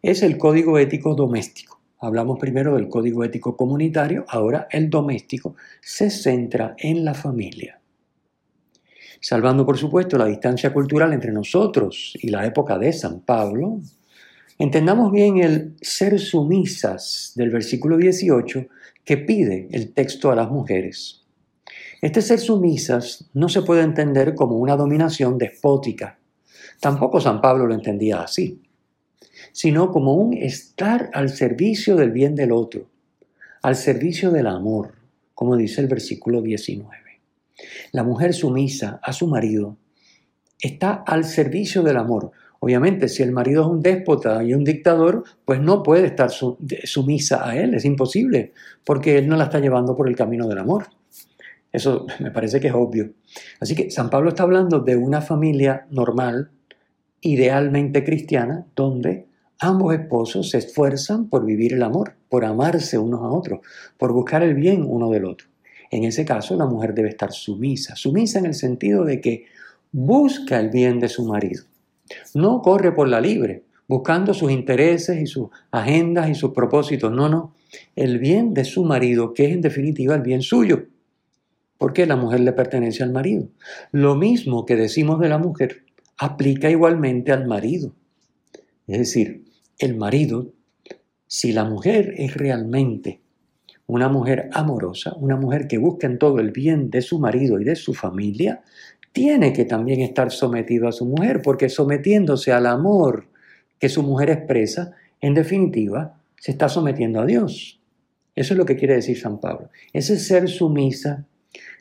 es 0.00 0.22
el 0.22 0.38
código 0.38 0.78
ético 0.78 1.14
doméstico. 1.14 1.80
Hablamos 1.98 2.38
primero 2.38 2.74
del 2.74 2.88
código 2.88 3.24
ético 3.24 3.56
comunitario, 3.56 4.24
ahora 4.28 4.68
el 4.70 4.90
doméstico 4.90 5.54
se 5.80 6.10
centra 6.10 6.74
en 6.78 7.04
la 7.04 7.14
familia. 7.14 7.80
Salvando, 9.20 9.64
por 9.64 9.78
supuesto, 9.78 10.18
la 10.18 10.26
distancia 10.26 10.72
cultural 10.72 11.12
entre 11.12 11.30
nosotros 11.30 12.16
y 12.20 12.28
la 12.28 12.44
época 12.44 12.76
de 12.78 12.92
San 12.92 13.20
Pablo, 13.20 13.80
entendamos 14.58 15.12
bien 15.12 15.38
el 15.38 15.76
ser 15.80 16.18
sumisas 16.18 17.32
del 17.36 17.50
versículo 17.50 17.96
18 17.96 18.66
que 19.04 19.16
pide 19.18 19.68
el 19.70 19.92
texto 19.92 20.32
a 20.32 20.34
las 20.34 20.50
mujeres. 20.50 21.21
Este 22.00 22.22
ser 22.22 22.40
sumisas 22.40 23.30
no 23.34 23.48
se 23.48 23.62
puede 23.62 23.82
entender 23.82 24.34
como 24.34 24.56
una 24.56 24.76
dominación 24.76 25.38
despótica. 25.38 26.18
Tampoco 26.80 27.20
San 27.20 27.40
Pablo 27.40 27.66
lo 27.66 27.74
entendía 27.74 28.22
así 28.22 28.60
sino 29.52 29.90
como 29.90 30.14
un 30.14 30.34
estar 30.34 31.10
al 31.12 31.28
servicio 31.30 31.96
del 31.96 32.10
bien 32.10 32.34
del 32.34 32.52
otro, 32.52 32.88
al 33.62 33.76
servicio 33.76 34.30
del 34.30 34.46
amor, 34.46 34.94
como 35.34 35.56
dice 35.56 35.80
el 35.80 35.88
versículo 35.88 36.42
19. 36.42 36.90
La 37.92 38.02
mujer 38.02 38.34
sumisa 38.34 39.00
a 39.02 39.12
su 39.12 39.26
marido 39.26 39.76
está 40.60 41.04
al 41.06 41.24
servicio 41.24 41.82
del 41.82 41.96
amor. 41.96 42.30
Obviamente, 42.60 43.08
si 43.08 43.22
el 43.22 43.32
marido 43.32 43.62
es 43.62 43.68
un 43.68 43.82
déspota 43.82 44.42
y 44.44 44.54
un 44.54 44.64
dictador, 44.64 45.24
pues 45.44 45.60
no 45.60 45.82
puede 45.82 46.06
estar 46.06 46.30
sumisa 46.30 47.48
a 47.48 47.56
él, 47.56 47.74
es 47.74 47.84
imposible, 47.84 48.52
porque 48.84 49.18
él 49.18 49.28
no 49.28 49.36
la 49.36 49.44
está 49.44 49.58
llevando 49.58 49.96
por 49.96 50.08
el 50.08 50.16
camino 50.16 50.46
del 50.46 50.58
amor. 50.58 50.86
Eso 51.72 52.06
me 52.20 52.30
parece 52.30 52.60
que 52.60 52.68
es 52.68 52.74
obvio. 52.74 53.12
Así 53.60 53.74
que 53.74 53.90
San 53.90 54.10
Pablo 54.10 54.30
está 54.30 54.42
hablando 54.42 54.80
de 54.80 54.96
una 54.96 55.20
familia 55.20 55.86
normal, 55.90 56.50
idealmente 57.20 58.04
cristiana, 58.04 58.66
donde 58.76 59.26
Ambos 59.64 59.94
esposos 59.94 60.50
se 60.50 60.58
esfuerzan 60.58 61.28
por 61.28 61.46
vivir 61.46 61.74
el 61.74 61.84
amor, 61.84 62.16
por 62.28 62.44
amarse 62.44 62.98
unos 62.98 63.20
a 63.20 63.28
otros, 63.28 63.60
por 63.96 64.12
buscar 64.12 64.42
el 64.42 64.54
bien 64.54 64.84
uno 64.84 65.08
del 65.08 65.24
otro. 65.24 65.46
En 65.88 66.02
ese 66.02 66.24
caso, 66.24 66.56
la 66.56 66.66
mujer 66.66 66.94
debe 66.94 67.10
estar 67.10 67.30
sumisa, 67.30 67.94
sumisa 67.94 68.40
en 68.40 68.46
el 68.46 68.54
sentido 68.54 69.04
de 69.04 69.20
que 69.20 69.44
busca 69.92 70.58
el 70.58 70.70
bien 70.70 70.98
de 70.98 71.08
su 71.08 71.24
marido. 71.24 71.62
No 72.34 72.60
corre 72.60 72.90
por 72.90 73.06
la 73.06 73.20
libre, 73.20 73.62
buscando 73.86 74.34
sus 74.34 74.50
intereses 74.50 75.22
y 75.22 75.26
sus 75.26 75.46
agendas 75.70 76.28
y 76.28 76.34
sus 76.34 76.50
propósitos. 76.50 77.12
No, 77.12 77.28
no. 77.28 77.54
El 77.94 78.18
bien 78.18 78.54
de 78.54 78.64
su 78.64 78.82
marido, 78.82 79.32
que 79.32 79.44
es 79.44 79.52
en 79.52 79.60
definitiva 79.60 80.16
el 80.16 80.22
bien 80.22 80.42
suyo. 80.42 80.86
Porque 81.82 82.06
la 82.06 82.14
mujer 82.14 82.38
le 82.38 82.52
pertenece 82.52 83.02
al 83.02 83.10
marido. 83.10 83.48
Lo 83.90 84.14
mismo 84.14 84.64
que 84.66 84.76
decimos 84.76 85.18
de 85.18 85.28
la 85.28 85.38
mujer, 85.38 85.82
aplica 86.16 86.70
igualmente 86.70 87.32
al 87.32 87.44
marido. 87.48 87.92
Es 88.86 88.98
decir, 88.98 89.46
el 89.80 89.96
marido, 89.96 90.52
si 91.26 91.52
la 91.52 91.64
mujer 91.64 92.14
es 92.18 92.34
realmente 92.34 93.20
una 93.88 94.08
mujer 94.08 94.48
amorosa, 94.52 95.12
una 95.16 95.34
mujer 95.34 95.66
que 95.66 95.78
busca 95.78 96.06
en 96.06 96.18
todo 96.18 96.38
el 96.38 96.52
bien 96.52 96.88
de 96.88 97.02
su 97.02 97.18
marido 97.18 97.60
y 97.60 97.64
de 97.64 97.74
su 97.74 97.94
familia, 97.94 98.62
tiene 99.10 99.52
que 99.52 99.64
también 99.64 100.02
estar 100.02 100.30
sometido 100.30 100.86
a 100.86 100.92
su 100.92 101.04
mujer, 101.04 101.42
porque 101.42 101.68
sometiéndose 101.68 102.52
al 102.52 102.66
amor 102.66 103.26
que 103.80 103.88
su 103.88 104.04
mujer 104.04 104.30
expresa, 104.30 104.92
en 105.20 105.34
definitiva, 105.34 106.16
se 106.36 106.52
está 106.52 106.68
sometiendo 106.68 107.20
a 107.20 107.26
Dios. 107.26 107.80
Eso 108.36 108.54
es 108.54 108.58
lo 108.58 108.66
que 108.66 108.76
quiere 108.76 108.94
decir 108.94 109.18
San 109.18 109.40
Pablo. 109.40 109.68
Ese 109.92 110.16
ser 110.16 110.48
sumisa 110.48 111.26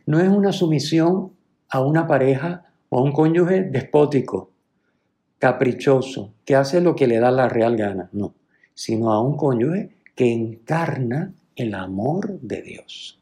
no 0.06 0.20
es 0.20 0.30
una 0.30 0.52
sumisión 0.52 1.34
a 1.70 1.82
una 1.82 2.08
pareja 2.08 2.74
o 2.90 3.00
a 3.00 3.04
un 3.04 3.12
cónyuge 3.12 3.64
despótico, 3.64 4.52
caprichoso, 5.40 6.34
que 6.46 6.56
hace 6.56 6.82
lo 6.82 6.96
que 6.96 7.08
le 7.08 7.20
da 7.20 7.32
la 7.32 7.50
real 7.50 7.76
gana, 7.78 8.10
no, 8.12 8.36
sino 8.74 9.12
a 9.12 9.22
un 9.22 9.38
cónyuge 9.38 9.96
que 10.16 10.32
encarna 10.32 11.34
el 11.56 11.74
amor 11.74 12.40
de 12.42 12.62
Dios. 12.62 13.20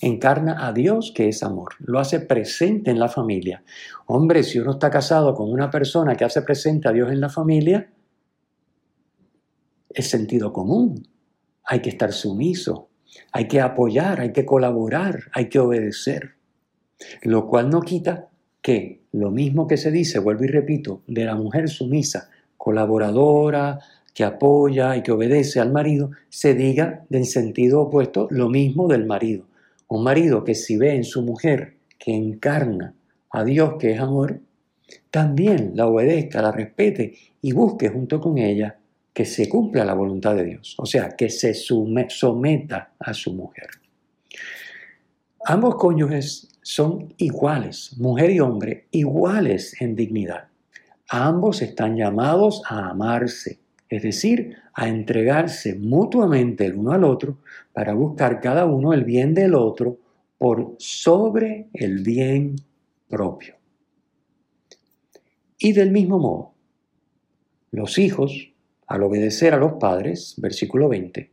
Encarna 0.00 0.66
a 0.66 0.72
Dios 0.72 1.12
que 1.14 1.28
es 1.28 1.42
amor, 1.42 1.74
lo 1.80 1.98
hace 1.98 2.20
presente 2.20 2.90
en 2.90 2.98
la 2.98 3.08
familia. 3.08 3.62
Hombre, 4.06 4.42
si 4.42 4.58
uno 4.58 4.72
está 4.72 4.90
casado 4.90 5.34
con 5.34 5.52
una 5.52 5.70
persona 5.70 6.16
que 6.16 6.24
hace 6.24 6.40
presente 6.42 6.88
a 6.88 6.92
Dios 6.92 7.12
en 7.12 7.20
la 7.20 7.28
familia, 7.28 7.90
es 9.90 10.08
sentido 10.08 10.52
común. 10.52 11.06
Hay 11.64 11.80
que 11.80 11.90
estar 11.90 12.12
sumiso, 12.12 12.89
hay 13.32 13.48
que 13.48 13.60
apoyar, 13.60 14.20
hay 14.20 14.32
que 14.32 14.44
colaborar, 14.44 15.24
hay 15.32 15.48
que 15.48 15.58
obedecer. 15.58 16.32
Lo 17.22 17.48
cual 17.48 17.70
no 17.70 17.80
quita 17.80 18.28
que 18.62 19.00
lo 19.12 19.30
mismo 19.30 19.66
que 19.66 19.76
se 19.76 19.90
dice, 19.90 20.18
vuelvo 20.18 20.44
y 20.44 20.48
repito, 20.48 21.02
de 21.06 21.24
la 21.24 21.34
mujer 21.34 21.68
sumisa, 21.68 22.30
colaboradora, 22.56 23.80
que 24.14 24.24
apoya 24.24 24.96
y 24.96 25.02
que 25.02 25.12
obedece 25.12 25.60
al 25.60 25.72
marido, 25.72 26.10
se 26.28 26.54
diga 26.54 27.04
en 27.10 27.24
sentido 27.24 27.82
opuesto 27.82 28.28
lo 28.30 28.48
mismo 28.48 28.88
del 28.88 29.06
marido. 29.06 29.44
Un 29.88 30.04
marido 30.04 30.44
que 30.44 30.54
si 30.54 30.76
ve 30.76 30.94
en 30.94 31.04
su 31.04 31.22
mujer 31.22 31.74
que 31.98 32.14
encarna 32.14 32.94
a 33.30 33.44
Dios 33.44 33.74
que 33.78 33.92
es 33.92 34.00
amor, 34.00 34.40
también 35.10 35.72
la 35.74 35.86
obedezca, 35.86 36.42
la 36.42 36.52
respete 36.52 37.14
y 37.40 37.52
busque 37.52 37.88
junto 37.88 38.20
con 38.20 38.38
ella 38.38 38.79
que 39.12 39.24
se 39.24 39.48
cumpla 39.48 39.84
la 39.84 39.94
voluntad 39.94 40.36
de 40.36 40.44
Dios, 40.44 40.74
o 40.78 40.86
sea, 40.86 41.10
que 41.16 41.28
se 41.28 41.54
someta 41.54 42.92
a 42.98 43.12
su 43.12 43.34
mujer. 43.34 43.68
Ambos 45.44 45.76
cónyuges 45.76 46.48
son 46.62 47.14
iguales, 47.16 47.96
mujer 47.98 48.30
y 48.30 48.40
hombre, 48.40 48.86
iguales 48.90 49.80
en 49.80 49.96
dignidad. 49.96 50.48
Ambos 51.08 51.62
están 51.62 51.96
llamados 51.96 52.62
a 52.68 52.90
amarse, 52.90 53.58
es 53.88 54.02
decir, 54.02 54.56
a 54.74 54.88
entregarse 54.88 55.74
mutuamente 55.74 56.66
el 56.66 56.76
uno 56.76 56.92
al 56.92 57.04
otro 57.04 57.38
para 57.72 57.94
buscar 57.94 58.40
cada 58.40 58.66
uno 58.66 58.92
el 58.92 59.04
bien 59.04 59.34
del 59.34 59.54
otro 59.54 59.98
por 60.38 60.76
sobre 60.78 61.68
el 61.72 62.02
bien 62.02 62.56
propio. 63.08 63.56
Y 65.58 65.72
del 65.72 65.90
mismo 65.90 66.18
modo, 66.18 66.54
los 67.72 67.98
hijos, 67.98 68.49
al 68.90 69.04
obedecer 69.04 69.54
a 69.54 69.56
los 69.56 69.74
padres, 69.74 70.34
versículo 70.38 70.88
20, 70.88 71.30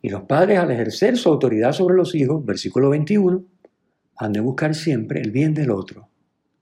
y 0.00 0.08
los 0.08 0.22
padres 0.22 0.58
al 0.58 0.70
ejercer 0.70 1.18
su 1.18 1.28
autoridad 1.28 1.72
sobre 1.72 1.94
los 1.94 2.14
hijos, 2.14 2.42
versículo 2.42 2.88
21, 2.88 3.44
han 4.16 4.32
de 4.32 4.40
buscar 4.40 4.74
siempre 4.74 5.20
el 5.20 5.30
bien 5.30 5.52
del 5.52 5.72
otro 5.72 6.08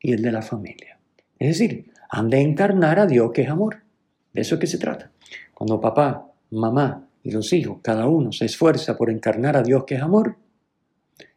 y 0.01 0.13
el 0.13 0.23
de 0.23 0.33
la 0.33 0.43
familia. 0.43 0.99
Es 1.39 1.57
decir, 1.57 1.93
han 2.11 2.31
de 2.31 2.41
encarnar 2.41 2.99
a 2.99 3.07
Dios 3.07 3.31
que 3.33 3.43
es 3.43 3.49
amor. 3.49 3.85
De 4.33 4.41
eso 4.41 4.57
es 4.57 4.61
que 4.61 4.67
se 4.67 4.79
trata. 4.79 5.13
Cuando 5.55 5.81
papá, 5.81 6.33
mamá 6.51 7.07
y 7.23 7.31
los 7.31 7.53
hijos, 7.53 7.79
cada 7.81 8.09
uno 8.09 8.33
se 8.33 8.47
esfuerza 8.47 8.97
por 8.97 9.11
encarnar 9.11 9.57
a 9.57 9.63
Dios 9.63 9.85
que 9.85 9.95
es 9.95 10.03
amor, 10.03 10.37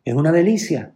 es 0.03 0.15
una 0.15 0.31
delicia, 0.31 0.91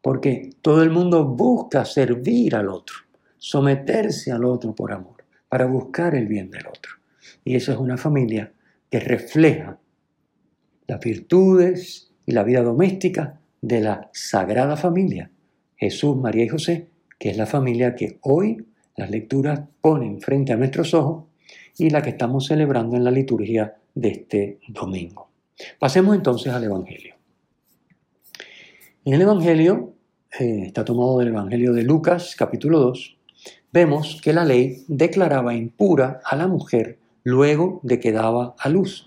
porque 0.00 0.54
todo 0.62 0.82
el 0.82 0.88
mundo 0.88 1.26
busca 1.26 1.84
servir 1.84 2.56
al 2.56 2.70
otro, 2.70 2.96
someterse 3.36 4.32
al 4.32 4.46
otro 4.46 4.74
por 4.74 4.92
amor, 4.92 5.26
para 5.46 5.66
buscar 5.66 6.14
el 6.14 6.26
bien 6.26 6.50
del 6.50 6.66
otro. 6.68 6.97
Y 7.48 7.56
eso 7.56 7.72
es 7.72 7.78
una 7.78 7.96
familia 7.96 8.52
que 8.90 9.00
refleja 9.00 9.78
las 10.86 11.00
virtudes 11.00 12.12
y 12.26 12.32
la 12.32 12.44
vida 12.44 12.60
doméstica 12.60 13.40
de 13.62 13.80
la 13.80 14.10
Sagrada 14.12 14.76
Familia, 14.76 15.30
Jesús, 15.74 16.14
María 16.14 16.44
y 16.44 16.48
José, 16.48 16.88
que 17.18 17.30
es 17.30 17.38
la 17.38 17.46
familia 17.46 17.94
que 17.94 18.18
hoy 18.20 18.66
las 18.98 19.10
lecturas 19.10 19.62
ponen 19.80 20.20
frente 20.20 20.52
a 20.52 20.58
nuestros 20.58 20.92
ojos 20.92 21.24
y 21.78 21.88
la 21.88 22.02
que 22.02 22.10
estamos 22.10 22.44
celebrando 22.44 22.98
en 22.98 23.04
la 23.04 23.10
liturgia 23.10 23.78
de 23.94 24.08
este 24.10 24.58
domingo. 24.68 25.30
Pasemos 25.78 26.16
entonces 26.16 26.52
al 26.52 26.64
Evangelio. 26.64 27.14
En 29.06 29.14
el 29.14 29.22
Evangelio, 29.22 29.94
eh, 30.38 30.64
está 30.66 30.84
tomado 30.84 31.20
del 31.20 31.28
Evangelio 31.28 31.72
de 31.72 31.82
Lucas 31.82 32.36
capítulo 32.36 32.78
2, 32.78 33.16
vemos 33.72 34.20
que 34.22 34.34
la 34.34 34.44
ley 34.44 34.84
declaraba 34.86 35.54
impura 35.54 36.20
a 36.22 36.36
la 36.36 36.46
mujer 36.46 36.98
luego 37.28 37.80
de 37.82 38.00
que 38.00 38.10
daba 38.10 38.54
a 38.58 38.70
luz. 38.70 39.06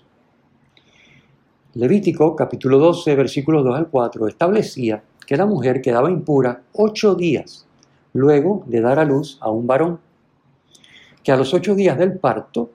Levítico 1.74 2.36
capítulo 2.36 2.78
12, 2.78 3.16
versículos 3.16 3.64
2 3.64 3.76
al 3.76 3.88
4 3.88 4.28
establecía 4.28 5.02
que 5.26 5.36
la 5.36 5.44
mujer 5.44 5.82
quedaba 5.82 6.08
impura 6.08 6.62
ocho 6.72 7.16
días 7.16 7.66
luego 8.12 8.62
de 8.66 8.80
dar 8.80 9.00
a 9.00 9.04
luz 9.04 9.38
a 9.40 9.50
un 9.50 9.66
varón 9.66 9.98
que 11.24 11.32
a 11.32 11.36
los 11.36 11.52
ocho 11.52 11.74
días 11.74 11.98
del 11.98 12.16
parto 12.18 12.70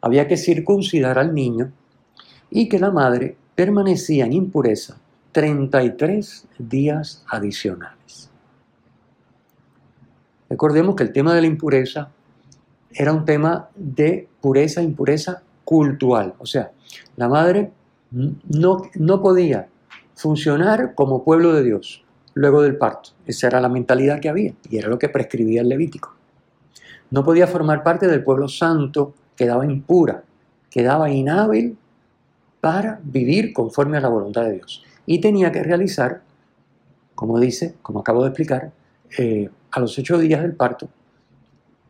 había 0.00 0.28
que 0.28 0.36
circuncidar 0.36 1.18
al 1.18 1.34
niño 1.34 1.72
y 2.50 2.68
que 2.68 2.78
la 2.78 2.92
madre 2.92 3.36
permanecía 3.56 4.26
en 4.26 4.34
impureza 4.34 5.00
33 5.32 6.46
días 6.58 7.24
adicionales. 7.28 8.30
Recordemos 10.48 10.94
que 10.94 11.02
el 11.02 11.12
tema 11.12 11.34
de 11.34 11.40
la 11.40 11.48
impureza 11.48 12.12
era 12.94 13.12
un 13.12 13.24
tema 13.24 13.68
de 13.74 14.28
pureza, 14.40 14.82
impureza 14.82 15.42
cultural. 15.64 16.34
O 16.38 16.46
sea, 16.46 16.70
la 17.16 17.28
madre 17.28 17.72
no, 18.10 18.82
no 18.94 19.22
podía 19.22 19.68
funcionar 20.14 20.94
como 20.94 21.24
pueblo 21.24 21.52
de 21.52 21.62
Dios 21.64 22.04
luego 22.34 22.62
del 22.62 22.76
parto. 22.76 23.10
Esa 23.26 23.48
era 23.48 23.60
la 23.60 23.68
mentalidad 23.68 24.20
que 24.20 24.28
había 24.28 24.54
y 24.70 24.78
era 24.78 24.88
lo 24.88 24.98
que 24.98 25.08
prescribía 25.08 25.60
el 25.60 25.68
Levítico 25.68 26.14
no 27.14 27.24
podía 27.24 27.46
formar 27.46 27.84
parte 27.84 28.08
del 28.08 28.24
pueblo 28.24 28.48
santo, 28.48 29.14
quedaba 29.36 29.64
impura, 29.64 30.24
quedaba 30.68 31.08
inhábil 31.08 31.78
para 32.60 32.98
vivir 33.04 33.52
conforme 33.52 33.98
a 33.98 34.00
la 34.00 34.08
voluntad 34.08 34.42
de 34.42 34.54
Dios. 34.54 34.82
Y 35.06 35.20
tenía 35.20 35.52
que 35.52 35.62
realizar, 35.62 36.22
como 37.14 37.38
dice, 37.38 37.76
como 37.82 38.00
acabo 38.00 38.22
de 38.22 38.30
explicar, 38.30 38.72
eh, 39.16 39.48
a 39.70 39.78
los 39.78 39.96
ocho 39.96 40.18
días 40.18 40.42
del 40.42 40.56
parto, 40.56 40.88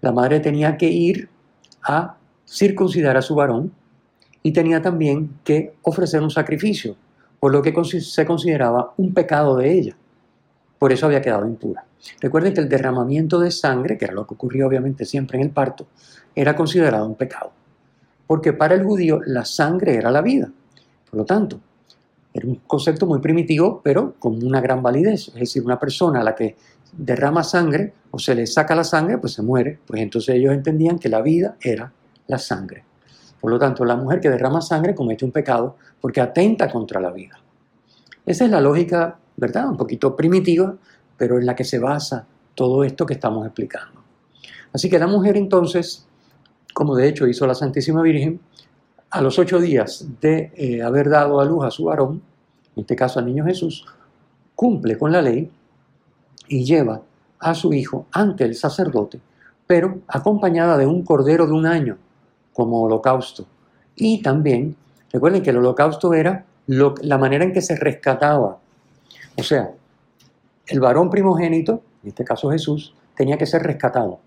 la 0.04 0.12
madre 0.12 0.38
tenía 0.38 0.76
que 0.76 0.88
ir 0.88 1.28
a 1.82 2.16
circuncidar 2.46 3.16
a 3.16 3.22
su 3.22 3.34
varón 3.34 3.72
y 4.42 4.52
tenía 4.52 4.82
también 4.82 5.38
que 5.42 5.74
ofrecer 5.82 6.22
un 6.22 6.30
sacrificio, 6.30 6.94
por 7.40 7.52
lo 7.52 7.62
que 7.62 7.72
se 8.00 8.26
consideraba 8.26 8.92
un 8.98 9.14
pecado 9.14 9.56
de 9.56 9.72
ella. 9.72 9.96
Por 10.78 10.92
eso 10.92 11.06
había 11.06 11.22
quedado 11.22 11.46
impura. 11.46 11.86
Recuerden 12.20 12.52
que 12.52 12.60
el 12.60 12.68
derramamiento 12.68 13.40
de 13.40 13.50
sangre, 13.50 13.96
que 13.96 14.04
era 14.04 14.12
lo 14.12 14.26
que 14.26 14.34
ocurría 14.34 14.66
obviamente 14.66 15.06
siempre 15.06 15.38
en 15.38 15.44
el 15.44 15.50
parto, 15.50 15.86
era 16.34 16.54
considerado 16.54 17.06
un 17.06 17.14
pecado. 17.14 17.52
Porque 18.26 18.52
para 18.52 18.74
el 18.74 18.84
judío 18.84 19.20
la 19.24 19.46
sangre 19.46 19.94
era 19.94 20.10
la 20.10 20.20
vida. 20.20 20.50
Por 21.08 21.18
lo 21.18 21.24
tanto, 21.24 21.58
era 22.34 22.46
un 22.46 22.56
concepto 22.66 23.06
muy 23.06 23.20
primitivo, 23.20 23.80
pero 23.82 24.14
con 24.18 24.44
una 24.44 24.60
gran 24.60 24.82
validez. 24.82 25.28
Es 25.28 25.34
decir, 25.34 25.64
una 25.64 25.78
persona 25.80 26.20
a 26.20 26.24
la 26.24 26.34
que 26.34 26.56
derrama 26.96 27.42
sangre 27.42 27.92
o 28.10 28.18
se 28.18 28.34
le 28.34 28.46
saca 28.46 28.74
la 28.74 28.84
sangre, 28.84 29.18
pues 29.18 29.32
se 29.34 29.42
muere. 29.42 29.78
Pues 29.86 30.00
entonces 30.00 30.34
ellos 30.36 30.52
entendían 30.52 30.98
que 30.98 31.08
la 31.08 31.22
vida 31.22 31.56
era 31.60 31.92
la 32.26 32.38
sangre. 32.38 32.84
Por 33.40 33.50
lo 33.50 33.58
tanto, 33.58 33.84
la 33.84 33.96
mujer 33.96 34.20
que 34.20 34.30
derrama 34.30 34.60
sangre 34.60 34.94
comete 34.94 35.24
un 35.24 35.32
pecado 35.32 35.76
porque 36.00 36.20
atenta 36.20 36.70
contra 36.70 37.00
la 37.00 37.10
vida. 37.10 37.38
Esa 38.24 38.44
es 38.44 38.50
la 38.50 38.60
lógica, 38.60 39.18
¿verdad? 39.36 39.68
Un 39.68 39.76
poquito 39.76 40.16
primitiva, 40.16 40.74
pero 41.16 41.38
en 41.38 41.46
la 41.46 41.54
que 41.54 41.64
se 41.64 41.78
basa 41.78 42.26
todo 42.54 42.84
esto 42.84 43.04
que 43.04 43.14
estamos 43.14 43.44
explicando. 43.44 44.02
Así 44.72 44.88
que 44.88 44.98
la 44.98 45.06
mujer 45.06 45.36
entonces, 45.36 46.06
como 46.72 46.96
de 46.96 47.08
hecho 47.08 47.26
hizo 47.26 47.46
la 47.46 47.54
Santísima 47.54 48.02
Virgen, 48.02 48.40
a 49.10 49.20
los 49.20 49.38
ocho 49.38 49.60
días 49.60 50.06
de 50.20 50.52
eh, 50.56 50.82
haber 50.82 51.08
dado 51.08 51.40
a 51.40 51.44
luz 51.44 51.64
a 51.64 51.70
su 51.70 51.84
varón, 51.84 52.22
en 52.74 52.80
este 52.80 52.96
caso 52.96 53.18
al 53.20 53.26
niño 53.26 53.44
Jesús, 53.44 53.86
cumple 54.54 54.98
con 54.98 55.12
la 55.12 55.22
ley 55.22 55.50
y 56.48 56.64
lleva 56.64 57.02
a 57.38 57.54
su 57.54 57.72
hijo 57.72 58.06
ante 58.12 58.44
el 58.44 58.54
sacerdote, 58.54 59.20
pero 59.66 59.98
acompañada 60.08 60.78
de 60.78 60.86
un 60.86 61.04
cordero 61.04 61.46
de 61.46 61.52
un 61.52 61.66
año 61.66 61.98
como 62.52 62.82
holocausto. 62.82 63.46
Y 63.96 64.22
también, 64.22 64.76
recuerden 65.12 65.42
que 65.42 65.50
el 65.50 65.58
holocausto 65.58 66.14
era 66.14 66.44
la 66.66 67.18
manera 67.18 67.44
en 67.44 67.52
que 67.52 67.60
se 67.60 67.76
rescataba. 67.76 68.58
O 69.36 69.42
sea, 69.42 69.72
el 70.66 70.80
varón 70.80 71.10
primogénito, 71.10 71.82
en 72.02 72.08
este 72.08 72.24
caso 72.24 72.50
Jesús, 72.50 72.94
tenía 73.14 73.36
que 73.36 73.46
ser 73.46 73.62
rescatado, 73.62 74.18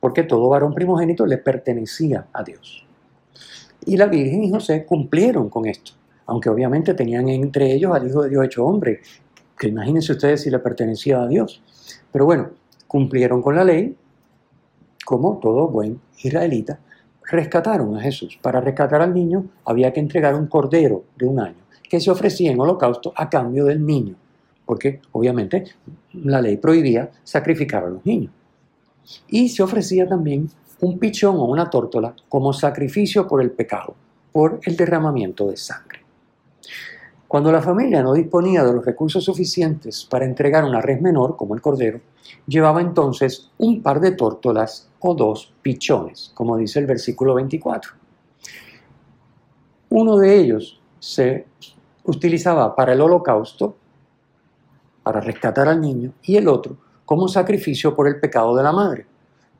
porque 0.00 0.22
todo 0.24 0.48
varón 0.48 0.74
primogénito 0.74 1.26
le 1.26 1.38
pertenecía 1.38 2.26
a 2.32 2.42
Dios. 2.42 2.84
Y 3.86 3.96
la 3.96 4.06
Virgen 4.06 4.44
y 4.44 4.50
José 4.50 4.84
cumplieron 4.84 5.48
con 5.48 5.66
esto, 5.66 5.92
aunque 6.26 6.48
obviamente 6.48 6.94
tenían 6.94 7.28
entre 7.28 7.72
ellos 7.72 7.94
al 7.94 8.08
Hijo 8.08 8.22
de 8.22 8.30
Dios 8.30 8.44
hecho 8.44 8.64
hombre, 8.64 9.00
que 9.58 9.68
imagínense 9.68 10.12
ustedes 10.12 10.42
si 10.42 10.50
le 10.50 10.58
pertenecía 10.58 11.22
a 11.22 11.28
Dios. 11.28 11.62
Pero 12.12 12.24
bueno, 12.24 12.50
cumplieron 12.86 13.42
con 13.42 13.56
la 13.56 13.64
ley, 13.64 13.96
como 15.04 15.38
todo 15.38 15.68
buen 15.68 16.00
israelita, 16.22 16.78
rescataron 17.30 17.96
a 17.96 18.00
Jesús. 18.00 18.38
Para 18.40 18.60
rescatar 18.60 19.02
al 19.02 19.14
niño 19.14 19.46
había 19.64 19.92
que 19.92 20.00
entregar 20.00 20.34
un 20.34 20.46
cordero 20.46 21.04
de 21.16 21.26
un 21.26 21.40
año, 21.40 21.64
que 21.88 22.00
se 22.00 22.10
ofrecía 22.10 22.50
en 22.52 22.60
holocausto 22.60 23.12
a 23.16 23.28
cambio 23.28 23.64
del 23.64 23.84
niño 23.84 24.16
porque 24.64 25.00
obviamente 25.12 25.64
la 26.12 26.40
ley 26.40 26.56
prohibía 26.56 27.10
sacrificar 27.22 27.84
a 27.84 27.90
los 27.90 28.04
niños. 28.06 28.32
Y 29.28 29.48
se 29.48 29.62
ofrecía 29.62 30.06
también 30.06 30.48
un 30.80 30.98
pichón 30.98 31.36
o 31.36 31.44
una 31.44 31.68
tórtola 31.68 32.14
como 32.28 32.52
sacrificio 32.52 33.26
por 33.26 33.42
el 33.42 33.50
pecado, 33.50 33.94
por 34.32 34.60
el 34.64 34.76
derramamiento 34.76 35.48
de 35.48 35.56
sangre. 35.56 36.03
Cuando 37.34 37.50
la 37.50 37.60
familia 37.60 38.00
no 38.00 38.12
disponía 38.12 38.62
de 38.62 38.72
los 38.72 38.84
recursos 38.84 39.24
suficientes 39.24 40.06
para 40.08 40.24
entregar 40.24 40.62
una 40.62 40.80
res 40.80 41.02
menor, 41.02 41.36
como 41.36 41.56
el 41.56 41.60
cordero, 41.60 42.00
llevaba 42.46 42.80
entonces 42.80 43.50
un 43.58 43.82
par 43.82 43.98
de 43.98 44.12
tórtolas 44.12 44.88
o 45.00 45.14
dos 45.16 45.52
pichones, 45.60 46.30
como 46.32 46.56
dice 46.56 46.78
el 46.78 46.86
versículo 46.86 47.34
24. 47.34 47.90
Uno 49.90 50.16
de 50.16 50.36
ellos 50.38 50.80
se 51.00 51.46
utilizaba 52.04 52.76
para 52.76 52.92
el 52.92 53.00
holocausto 53.00 53.74
para 55.02 55.20
rescatar 55.20 55.66
al 55.66 55.80
niño 55.80 56.12
y 56.22 56.36
el 56.36 56.46
otro 56.46 56.76
como 57.04 57.26
sacrificio 57.26 57.96
por 57.96 58.06
el 58.06 58.20
pecado 58.20 58.54
de 58.54 58.62
la 58.62 58.70
madre, 58.70 59.06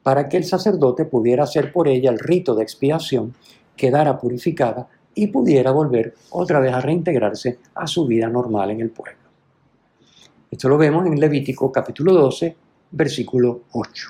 para 0.05 0.29
que 0.29 0.37
el 0.37 0.45
sacerdote 0.45 1.07
pudiera 1.07 1.43
hacer 1.43 1.73
por 1.73 1.89
ella 1.89 2.13
el 2.13 2.21
rito 2.21 2.55
de 2.55 2.63
expiación, 2.63 3.35
quedara 3.77 4.17
purificada 4.17 4.87
y 5.15 5.29
pudiera 5.29 5.71
volver 5.71 6.15
otra 6.31 6.61
vez 6.61 6.73
a 6.73 6.81
reintegrarse 6.81 7.59
a 7.75 7.87
su 7.87 8.07
vida 8.07 8.29
normal 8.29 8.71
en 8.71 8.81
el 8.81 8.91
pueblo. 8.91 9.21
Esto 10.51 10.69
lo 10.69 10.79
vemos 10.79 11.07
en 11.07 11.19
Levítico 11.19 11.71
capítulo 11.73 12.13
12, 12.13 12.57
versículo 12.93 13.63
8. 13.73 14.09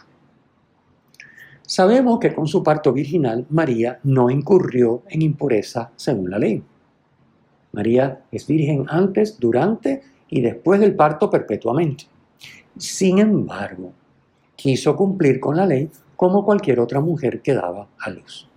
Sabemos 1.63 2.19
que 2.19 2.35
con 2.35 2.47
su 2.47 2.63
parto 2.63 2.93
virginal 2.93 3.47
María 3.49 3.99
no 4.05 4.29
incurrió 4.29 5.03
en 5.09 5.23
impureza 5.23 5.91
según 5.97 6.31
la 6.31 6.39
ley. 6.39 6.63
María 7.73 8.25
es 8.31 8.47
virgen 8.47 8.85
antes, 8.89 9.41
durante 9.41 10.03
y 10.29 10.43
después 10.43 10.81
del 10.81 10.95
parto 10.95 11.31
perpetuamente. 11.31 12.05
Sin 12.77 13.19
embargo, 13.19 13.93
quiso 14.55 14.95
cumplir 14.95 15.41
con 15.41 15.57
la 15.57 15.67
ley 15.67 15.91
como 16.17 16.45
cualquier 16.45 16.81
otra 16.81 17.01
mujer 17.01 17.41
que 17.41 17.55
daba 17.55 17.89
a 17.99 18.11
luz. 18.11 18.49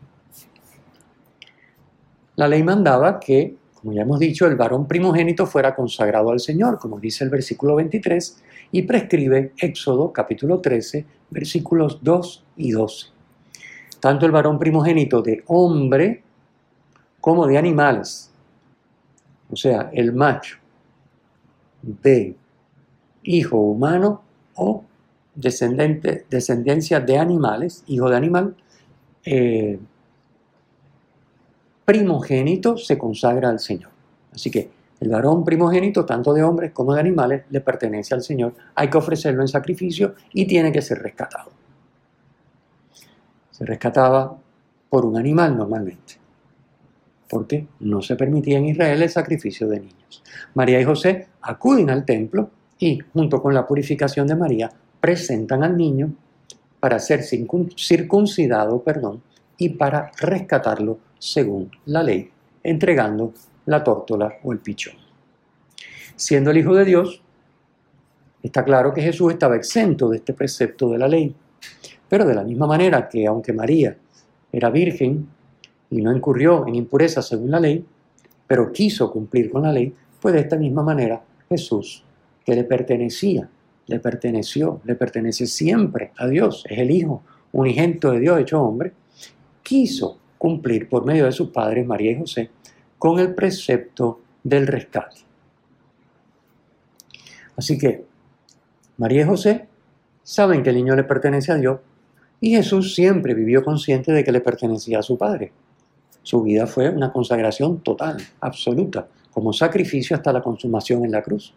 La 2.37 2.47
ley 2.47 2.61
mandaba 2.61 3.19
que, 3.19 3.55
como 3.73 3.93
ya 3.93 4.03
hemos 4.03 4.19
dicho, 4.19 4.45
el 4.45 4.55
varón 4.55 4.87
primogénito 4.87 5.47
fuera 5.47 5.75
consagrado 5.75 6.29
al 6.29 6.39
Señor, 6.39 6.77
como 6.77 6.99
dice 6.99 7.23
el 7.23 7.31
versículo 7.31 7.75
23, 7.75 8.43
y 8.71 8.83
prescribe 8.83 9.53
Éxodo 9.57 10.13
capítulo 10.13 10.59
13, 10.61 11.03
versículos 11.31 11.97
2 12.03 12.43
y 12.57 12.71
12. 12.71 13.07
Tanto 13.99 14.27
el 14.27 14.31
varón 14.31 14.59
primogénito 14.59 15.23
de 15.23 15.43
hombre 15.47 16.21
como 17.19 17.47
de 17.47 17.57
animales, 17.57 18.31
o 19.49 19.55
sea, 19.55 19.89
el 19.91 20.13
macho 20.13 20.57
de 21.81 22.35
hijo 23.23 23.57
humano 23.57 24.21
o 24.53 24.83
descendente, 25.33 26.27
descendencia 26.29 26.99
de 26.99 27.17
animales, 27.17 27.83
hijo 27.87 28.11
de 28.11 28.15
animal, 28.15 28.55
eh, 29.25 29.79
primogénito 31.87 32.75
se 32.75 32.97
consagra 32.97 33.47
al 33.47 33.61
Señor. 33.61 33.91
Así 34.33 34.51
que 34.51 34.69
el 34.99 35.09
varón 35.09 35.45
primogénito, 35.45 36.05
tanto 36.05 36.33
de 36.33 36.43
hombres 36.43 36.73
como 36.73 36.93
de 36.93 36.99
animales, 36.99 37.43
le 37.49 37.61
pertenece 37.61 38.13
al 38.13 38.21
Señor. 38.21 38.53
Hay 38.75 38.89
que 38.89 38.97
ofrecerlo 38.97 39.41
en 39.41 39.47
sacrificio 39.47 40.13
y 40.33 40.45
tiene 40.45 40.73
que 40.73 40.81
ser 40.81 40.99
rescatado. 40.99 41.49
Se 43.51 43.65
rescataba 43.65 44.37
por 44.89 45.05
un 45.05 45.17
animal 45.17 45.55
normalmente, 45.55 46.15
porque 47.29 47.65
no 47.79 48.01
se 48.01 48.17
permitía 48.17 48.57
en 48.57 48.65
Israel 48.65 49.01
el 49.01 49.09
sacrificio 49.09 49.65
de 49.69 49.79
niños. 49.79 50.23
María 50.55 50.81
y 50.81 50.83
José 50.83 51.27
acuden 51.41 51.89
al 51.89 52.03
templo 52.03 52.49
y, 52.77 52.99
junto 53.13 53.41
con 53.41 53.53
la 53.53 53.65
purificación 53.65 54.27
de 54.27 54.35
María, 54.35 54.69
presentan 54.99 55.63
al 55.63 55.77
niño 55.77 56.13
para 56.81 56.99
ser 56.99 57.23
circuncidado 57.23 58.83
perdón, 58.83 59.21
y 59.57 59.69
para 59.69 60.11
rescatarlo 60.19 60.99
según 61.17 61.71
la 61.85 62.03
ley, 62.03 62.29
entregando 62.63 63.33
la 63.65 63.83
tórtola 63.83 64.37
o 64.43 64.51
el 64.51 64.59
pichón. 64.59 64.95
Siendo 66.15 66.51
el 66.51 66.57
Hijo 66.57 66.73
de 66.75 66.85
Dios, 66.85 67.21
está 68.41 68.63
claro 68.63 68.93
que 68.93 69.01
Jesús 69.01 69.33
estaba 69.33 69.55
exento 69.55 70.09
de 70.09 70.17
este 70.17 70.33
precepto 70.33 70.89
de 70.89 70.97
la 70.97 71.07
ley. 71.07 71.35
Pero 72.09 72.25
de 72.25 72.35
la 72.35 72.43
misma 72.43 72.67
manera 72.67 73.09
que 73.09 73.27
aunque 73.27 73.53
María 73.53 73.97
era 74.51 74.69
virgen 74.69 75.27
y 75.89 76.01
no 76.01 76.15
incurrió 76.15 76.65
en 76.67 76.75
impureza 76.75 77.21
según 77.21 77.51
la 77.51 77.59
ley, 77.59 77.85
pero 78.47 78.71
quiso 78.71 79.11
cumplir 79.11 79.51
con 79.51 79.63
la 79.63 79.71
ley, 79.71 79.93
pues 80.21 80.33
de 80.33 80.41
esta 80.41 80.55
misma 80.55 80.83
manera 80.83 81.21
Jesús, 81.49 82.03
que 82.45 82.55
le 82.55 82.63
pertenecía, 82.63 83.49
le 83.87 83.99
perteneció, 83.99 84.81
le 84.85 84.95
pertenece 84.95 85.47
siempre 85.47 86.11
a 86.17 86.27
Dios, 86.27 86.63
es 86.69 86.79
el 86.79 86.91
Hijo 86.91 87.23
unigento 87.51 88.11
de 88.11 88.19
Dios 88.19 88.39
hecho 88.39 88.61
hombre, 88.61 88.93
quiso 89.67 90.17
cumplir 90.37 90.87
por 90.87 91.05
medio 91.05 91.25
de 91.25 91.33
sus 91.33 91.49
padres 91.49 91.85
María 91.85 92.11
y 92.11 92.19
José 92.19 92.49
con 92.97 93.19
el 93.19 93.35
precepto 93.35 94.21
del 94.41 94.65
rescate. 94.65 95.17
Así 97.57 97.77
que 97.77 98.05
María 98.95 99.23
y 99.23 99.25
José 99.25 99.67
saben 100.23 100.63
que 100.63 100.69
el 100.69 100.77
niño 100.77 100.95
le 100.95 101.03
pertenece 101.03 101.51
a 101.51 101.55
Dios 101.55 101.81
y 102.39 102.51
Jesús 102.51 102.95
siempre 102.95 103.33
vivió 103.33 103.61
consciente 103.61 104.13
de 104.13 104.23
que 104.23 104.31
le 104.31 104.39
pertenecía 104.39 104.99
a 104.99 105.03
su 105.03 105.17
Padre. 105.17 105.51
Su 106.23 106.43
vida 106.43 106.65
fue 106.65 106.89
una 106.89 107.11
consagración 107.11 107.81
total, 107.81 108.17
absoluta, 108.39 109.09
como 109.31 109.51
sacrificio 109.51 110.15
hasta 110.15 110.31
la 110.31 110.41
consumación 110.41 111.03
en 111.03 111.11
la 111.11 111.21
cruz. 111.21 111.53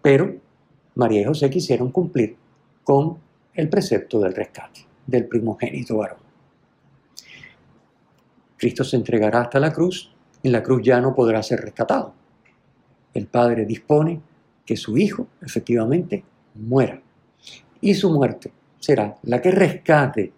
Pero 0.00 0.34
María 0.94 1.20
y 1.20 1.24
José 1.24 1.50
quisieron 1.50 1.90
cumplir 1.90 2.36
con 2.84 3.18
el 3.52 3.68
precepto 3.68 4.18
del 4.20 4.34
rescate 4.34 4.86
del 5.06 5.26
primogénito 5.26 5.98
varón. 5.98 6.23
Cristo 8.64 8.82
se 8.82 8.96
entregará 8.96 9.42
hasta 9.42 9.60
la 9.60 9.74
cruz, 9.74 10.10
en 10.42 10.50
la 10.50 10.62
cruz 10.62 10.80
ya 10.82 10.98
no 10.98 11.14
podrá 11.14 11.42
ser 11.42 11.60
rescatado. 11.60 12.14
El 13.12 13.26
Padre 13.26 13.66
dispone 13.66 14.22
que 14.64 14.74
su 14.74 14.96
Hijo 14.96 15.26
efectivamente 15.42 16.24
muera. 16.54 16.98
Y 17.82 17.92
su 17.92 18.10
muerte 18.10 18.50
será 18.80 19.18
la 19.24 19.42
que 19.42 19.50
rescate 19.50 20.32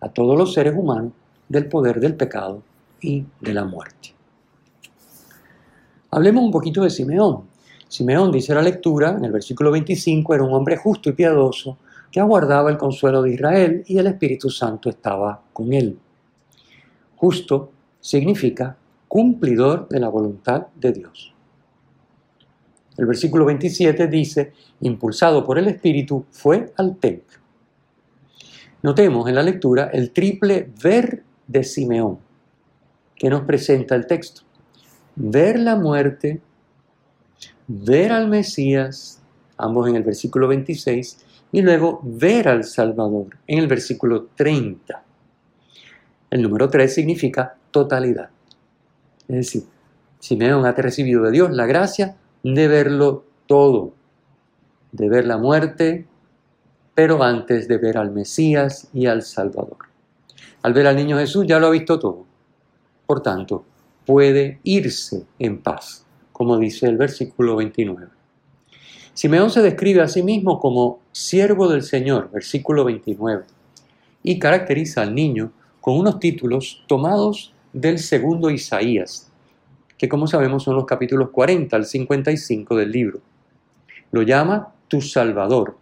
a 0.00 0.10
todos 0.10 0.36
los 0.36 0.52
seres 0.52 0.74
humanos 0.76 1.12
del 1.48 1.66
poder 1.66 1.98
del 1.98 2.14
pecado 2.14 2.62
y 3.00 3.24
de 3.40 3.54
la 3.54 3.64
muerte. 3.64 4.10
Hablemos 6.10 6.44
un 6.44 6.50
poquito 6.50 6.82
de 6.82 6.90
Simeón. 6.90 7.44
Simeón, 7.88 8.30
dice 8.32 8.54
la 8.54 8.60
lectura, 8.60 9.16
en 9.16 9.24
el 9.24 9.32
versículo 9.32 9.70
25, 9.70 10.34
era 10.34 10.44
un 10.44 10.52
hombre 10.52 10.76
justo 10.76 11.08
y 11.08 11.14
piadoso 11.14 11.78
que 12.10 12.20
aguardaba 12.20 12.70
el 12.70 12.76
consuelo 12.76 13.22
de 13.22 13.32
Israel 13.32 13.82
y 13.86 13.96
el 13.96 14.08
Espíritu 14.08 14.50
Santo 14.50 14.90
estaba 14.90 15.40
con 15.54 15.72
él. 15.72 15.98
Justo 17.22 17.70
significa 18.00 18.76
cumplidor 19.06 19.86
de 19.88 20.00
la 20.00 20.08
voluntad 20.08 20.66
de 20.74 20.90
Dios. 20.90 21.32
El 22.98 23.06
versículo 23.06 23.44
27 23.44 24.08
dice, 24.08 24.52
impulsado 24.80 25.44
por 25.44 25.56
el 25.56 25.68
Espíritu, 25.68 26.24
fue 26.32 26.72
al 26.76 26.96
templo. 26.96 27.38
Notemos 28.82 29.28
en 29.28 29.36
la 29.36 29.44
lectura 29.44 29.88
el 29.92 30.10
triple 30.10 30.68
ver 30.82 31.22
de 31.46 31.62
Simeón 31.62 32.18
que 33.14 33.30
nos 33.30 33.42
presenta 33.42 33.94
el 33.94 34.08
texto. 34.08 34.42
Ver 35.14 35.60
la 35.60 35.76
muerte, 35.76 36.40
ver 37.68 38.10
al 38.10 38.30
Mesías, 38.30 39.22
ambos 39.58 39.88
en 39.88 39.94
el 39.94 40.02
versículo 40.02 40.48
26, 40.48 41.18
y 41.52 41.62
luego 41.62 42.00
ver 42.02 42.48
al 42.48 42.64
Salvador 42.64 43.38
en 43.46 43.60
el 43.60 43.68
versículo 43.68 44.26
30. 44.34 45.04
El 46.32 46.40
número 46.40 46.70
3 46.70 46.94
significa 46.94 47.56
totalidad. 47.70 48.30
Es 49.28 49.36
decir, 49.36 49.64
Simeón 50.18 50.64
ha 50.64 50.72
recibido 50.72 51.24
de 51.24 51.30
Dios 51.30 51.50
la 51.50 51.66
gracia 51.66 52.16
de 52.42 52.68
verlo 52.68 53.26
todo, 53.46 53.92
de 54.92 55.10
ver 55.10 55.26
la 55.26 55.36
muerte, 55.36 56.06
pero 56.94 57.22
antes 57.22 57.68
de 57.68 57.76
ver 57.76 57.98
al 57.98 58.12
Mesías 58.12 58.88
y 58.94 59.04
al 59.08 59.20
Salvador. 59.20 59.76
Al 60.62 60.72
ver 60.72 60.86
al 60.86 60.96
niño 60.96 61.18
Jesús 61.18 61.44
ya 61.46 61.58
lo 61.58 61.66
ha 61.66 61.70
visto 61.70 61.98
todo. 61.98 62.24
Por 63.04 63.22
tanto, 63.22 63.66
puede 64.06 64.58
irse 64.62 65.26
en 65.38 65.58
paz, 65.58 66.06
como 66.32 66.56
dice 66.56 66.86
el 66.86 66.96
versículo 66.96 67.56
29. 67.56 68.06
Simeón 69.12 69.50
se 69.50 69.60
describe 69.60 70.00
a 70.00 70.08
sí 70.08 70.22
mismo 70.22 70.58
como 70.58 71.00
siervo 71.12 71.68
del 71.68 71.82
Señor, 71.82 72.30
versículo 72.32 72.86
29, 72.86 73.44
y 74.22 74.38
caracteriza 74.38 75.02
al 75.02 75.14
niño 75.14 75.52
con 75.82 75.98
unos 75.98 76.20
títulos 76.20 76.84
tomados 76.86 77.52
del 77.72 77.98
segundo 77.98 78.50
Isaías, 78.50 79.30
que 79.98 80.08
como 80.08 80.28
sabemos 80.28 80.62
son 80.62 80.76
los 80.76 80.86
capítulos 80.86 81.30
40 81.30 81.76
al 81.76 81.84
55 81.84 82.76
del 82.76 82.92
libro. 82.92 83.20
Lo 84.12 84.22
llama 84.22 84.72
tu 84.86 85.00
Salvador, 85.00 85.76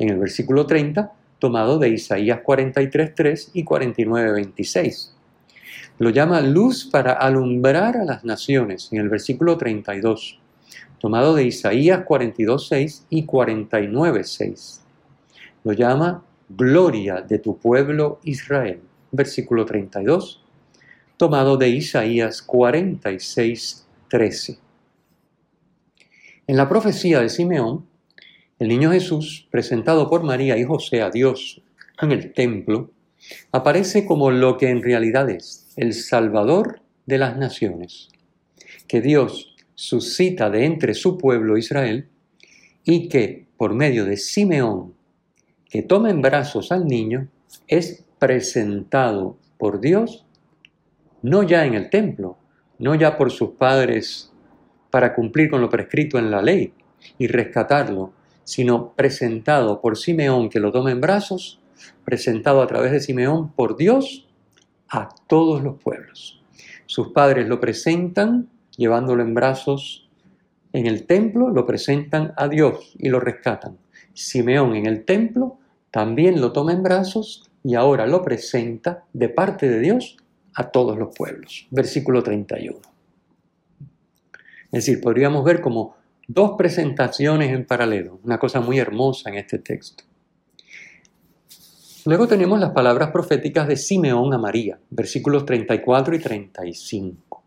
en 0.00 0.10
el 0.10 0.18
versículo 0.18 0.66
30, 0.66 1.12
tomado 1.38 1.78
de 1.78 1.90
Isaías 1.90 2.40
43.3 2.44 3.50
y 3.54 3.64
49.26. 3.64 5.12
Lo 5.98 6.10
llama 6.10 6.40
luz 6.40 6.88
para 6.90 7.12
alumbrar 7.12 7.96
a 7.96 8.04
las 8.04 8.24
naciones, 8.24 8.88
en 8.90 8.98
el 8.98 9.08
versículo 9.08 9.56
32, 9.56 10.40
tomado 10.98 11.32
de 11.32 11.44
Isaías 11.44 12.04
42.6 12.04 13.04
y 13.08 13.24
49.6. 13.24 14.80
Lo 15.62 15.72
llama 15.72 16.24
gloria 16.48 17.20
de 17.20 17.38
tu 17.38 17.56
pueblo 17.56 18.18
Israel, 18.24 18.80
versículo 19.16 19.64
32, 19.64 20.42
tomado 21.16 21.56
de 21.56 21.68
Isaías 21.68 22.42
46, 22.42 23.86
13. 24.08 24.58
En 26.46 26.56
la 26.56 26.68
profecía 26.68 27.20
de 27.20 27.28
Simeón, 27.28 27.86
el 28.58 28.68
niño 28.68 28.92
Jesús, 28.92 29.48
presentado 29.50 30.08
por 30.08 30.22
María 30.22 30.56
y 30.56 30.64
José 30.64 31.02
a 31.02 31.10
Dios 31.10 31.62
en 32.00 32.12
el 32.12 32.32
templo, 32.32 32.90
aparece 33.52 34.06
como 34.06 34.30
lo 34.30 34.58
que 34.58 34.68
en 34.68 34.82
realidad 34.82 35.30
es, 35.30 35.72
el 35.76 35.94
Salvador 35.94 36.80
de 37.06 37.18
las 37.18 37.36
naciones, 37.36 38.08
que 38.86 39.00
Dios 39.00 39.54
suscita 39.74 40.50
de 40.50 40.64
entre 40.64 40.94
su 40.94 41.18
pueblo 41.18 41.56
Israel 41.56 42.08
y 42.84 43.08
que 43.08 43.46
por 43.56 43.74
medio 43.74 44.04
de 44.04 44.16
Simeón, 44.16 44.94
que 45.68 45.82
toma 45.82 46.10
en 46.10 46.22
brazos 46.22 46.70
al 46.70 46.86
niño, 46.86 47.28
es 47.66 48.03
presentado 48.18 49.36
por 49.58 49.80
Dios, 49.80 50.26
no 51.22 51.42
ya 51.42 51.64
en 51.64 51.74
el 51.74 51.90
templo, 51.90 52.36
no 52.78 52.94
ya 52.94 53.16
por 53.16 53.30
sus 53.30 53.50
padres 53.50 54.32
para 54.90 55.14
cumplir 55.14 55.50
con 55.50 55.60
lo 55.60 55.68
prescrito 55.68 56.18
en 56.18 56.30
la 56.30 56.42
ley 56.42 56.72
y 57.18 57.26
rescatarlo, 57.26 58.12
sino 58.44 58.92
presentado 58.92 59.80
por 59.80 59.96
Simeón 59.96 60.48
que 60.48 60.60
lo 60.60 60.70
toma 60.70 60.90
en 60.90 61.00
brazos, 61.00 61.60
presentado 62.04 62.62
a 62.62 62.66
través 62.66 62.92
de 62.92 63.00
Simeón 63.00 63.52
por 63.52 63.76
Dios 63.76 64.28
a 64.88 65.08
todos 65.26 65.62
los 65.62 65.80
pueblos. 65.82 66.42
Sus 66.86 67.08
padres 67.08 67.48
lo 67.48 67.60
presentan 67.60 68.48
llevándolo 68.76 69.22
en 69.22 69.34
brazos 69.34 70.08
en 70.72 70.86
el 70.86 71.06
templo, 71.06 71.50
lo 71.50 71.66
presentan 71.66 72.32
a 72.36 72.48
Dios 72.48 72.94
y 72.98 73.08
lo 73.08 73.20
rescatan. 73.20 73.78
Simeón 74.12 74.74
en 74.74 74.86
el 74.86 75.04
templo 75.04 75.58
también 75.90 76.40
lo 76.40 76.52
toma 76.52 76.72
en 76.72 76.82
brazos 76.82 77.50
y 77.64 77.74
ahora 77.74 78.06
lo 78.06 78.22
presenta 78.22 79.04
de 79.12 79.30
parte 79.30 79.68
de 79.68 79.80
Dios 79.80 80.16
a 80.54 80.70
todos 80.70 80.96
los 80.98 81.14
pueblos. 81.16 81.66
Versículo 81.70 82.22
31. 82.22 82.78
Es 84.66 84.86
decir, 84.86 85.00
podríamos 85.00 85.44
ver 85.44 85.60
como 85.60 85.96
dos 86.28 86.52
presentaciones 86.58 87.50
en 87.52 87.66
paralelo, 87.66 88.20
una 88.22 88.38
cosa 88.38 88.60
muy 88.60 88.78
hermosa 88.78 89.30
en 89.30 89.36
este 89.36 89.58
texto. 89.58 90.04
Luego 92.04 92.28
tenemos 92.28 92.60
las 92.60 92.72
palabras 92.72 93.10
proféticas 93.10 93.66
de 93.66 93.76
Simeón 93.76 94.34
a 94.34 94.38
María, 94.38 94.78
versículos 94.90 95.46
34 95.46 96.14
y 96.14 96.18
35. 96.18 97.42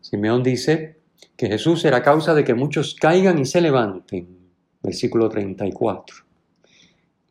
Simeón 0.00 0.42
dice 0.42 0.96
que 1.36 1.48
Jesús 1.48 1.82
será 1.82 2.02
causa 2.02 2.34
de 2.34 2.42
que 2.42 2.54
muchos 2.54 2.94
caigan 2.94 3.38
y 3.38 3.44
se 3.44 3.60
levanten, 3.60 4.28
versículo 4.82 5.28
34. 5.28 6.27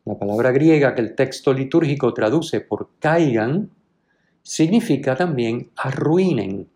La 0.08 0.18
palabra 0.18 0.52
griega 0.52 0.94
que 0.94 1.02
el 1.02 1.14
texto 1.14 1.52
litúrgico 1.52 2.14
traduce 2.14 2.62
por 2.62 2.92
caigan 2.98 3.68
significa 4.42 5.14
también 5.14 5.70
arruinen. 5.76 6.66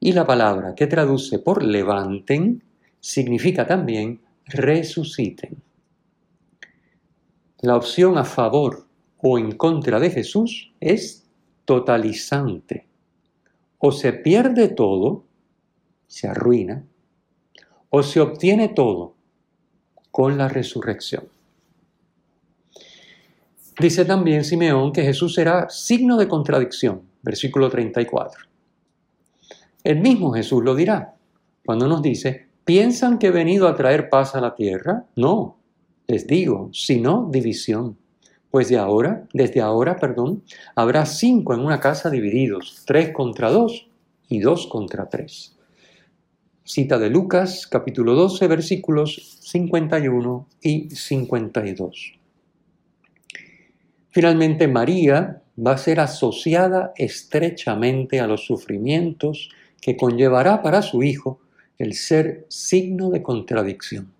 Y 0.00 0.12
la 0.12 0.26
palabra 0.26 0.74
que 0.74 0.86
traduce 0.86 1.38
por 1.40 1.62
levanten 1.62 2.64
significa 3.00 3.66
también 3.66 4.22
resuciten. 4.46 5.62
La 7.60 7.76
opción 7.76 8.16
a 8.16 8.24
favor 8.24 8.86
o 9.18 9.38
en 9.38 9.52
contra 9.52 10.00
de 10.00 10.08
Jesús 10.08 10.72
es 10.80 11.28
totalizante. 11.66 12.86
O 13.76 13.92
se 13.92 14.14
pierde 14.14 14.68
todo, 14.68 15.26
se 16.06 16.28
arruina, 16.28 16.82
o 17.90 18.02
se 18.02 18.20
obtiene 18.20 18.68
todo 18.68 19.12
con 20.10 20.38
la 20.38 20.48
resurrección. 20.48 21.35
Dice 23.78 24.06
también 24.06 24.42
Simeón 24.42 24.90
que 24.90 25.02
Jesús 25.02 25.34
será 25.34 25.68
signo 25.68 26.16
de 26.16 26.28
contradicción, 26.28 27.02
versículo 27.22 27.68
34. 27.68 28.44
El 29.84 30.00
mismo 30.00 30.32
Jesús 30.32 30.64
lo 30.64 30.74
dirá 30.74 31.14
cuando 31.64 31.86
nos 31.86 32.00
dice, 32.00 32.48
¿piensan 32.64 33.18
que 33.18 33.26
he 33.26 33.30
venido 33.30 33.68
a 33.68 33.76
traer 33.76 34.08
paz 34.08 34.34
a 34.34 34.40
la 34.40 34.54
tierra? 34.54 35.04
No, 35.14 35.58
les 36.06 36.26
digo, 36.26 36.70
sino 36.72 37.28
división. 37.30 37.98
Pues 38.50 38.70
de 38.70 38.78
ahora, 38.78 39.26
desde 39.34 39.60
ahora, 39.60 39.96
perdón, 39.96 40.42
habrá 40.74 41.04
cinco 41.04 41.52
en 41.52 41.60
una 41.60 41.78
casa 41.78 42.08
divididos, 42.08 42.82
tres 42.86 43.12
contra 43.12 43.50
dos 43.50 43.88
y 44.28 44.40
dos 44.40 44.68
contra 44.68 45.10
tres. 45.10 45.54
Cita 46.64 46.98
de 46.98 47.10
Lucas, 47.10 47.66
capítulo 47.66 48.14
12, 48.14 48.48
versículos 48.48 49.38
51 49.42 50.48
y 50.62 50.88
52. 50.90 52.16
Finalmente, 54.16 54.66
María 54.66 55.42
va 55.58 55.72
a 55.72 55.76
ser 55.76 56.00
asociada 56.00 56.94
estrechamente 56.96 58.18
a 58.18 58.26
los 58.26 58.46
sufrimientos 58.46 59.50
que 59.78 59.94
conllevará 59.94 60.62
para 60.62 60.80
su 60.80 61.02
hijo 61.02 61.38
el 61.76 61.92
ser 61.92 62.46
signo 62.48 63.10
de 63.10 63.22
contradicción. 63.22 64.10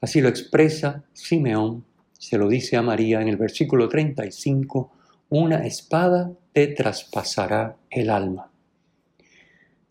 Así 0.00 0.20
lo 0.20 0.28
expresa 0.28 1.02
Simeón, 1.14 1.84
se 2.16 2.38
lo 2.38 2.48
dice 2.48 2.76
a 2.76 2.82
María 2.82 3.20
en 3.20 3.26
el 3.26 3.36
versículo 3.36 3.88
35, 3.88 4.92
una 5.30 5.66
espada 5.66 6.30
te 6.52 6.68
traspasará 6.68 7.74
el 7.90 8.10
alma. 8.10 8.52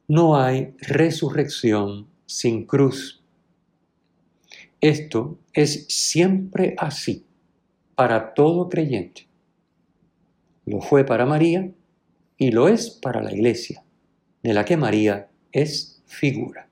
No 0.08 0.40
hay 0.40 0.74
resurrección 0.80 2.08
sin 2.26 2.66
cruz. 2.66 3.22
Esto 4.80 5.38
es 5.52 5.86
siempre 5.90 6.76
así 6.78 7.27
para 7.97 8.36
todo 8.36 8.69
creyente. 8.69 9.27
Lo 10.65 10.81
fue 10.81 11.03
para 11.03 11.25
María 11.25 11.71
y 12.38 12.51
lo 12.51 12.67
es 12.67 12.91
para 12.91 13.23
la 13.23 13.33
iglesia, 13.33 13.83
de 14.43 14.53
la 14.53 14.65
que 14.65 14.77
María 14.77 15.29
es 15.51 16.03
figura. 16.05 16.69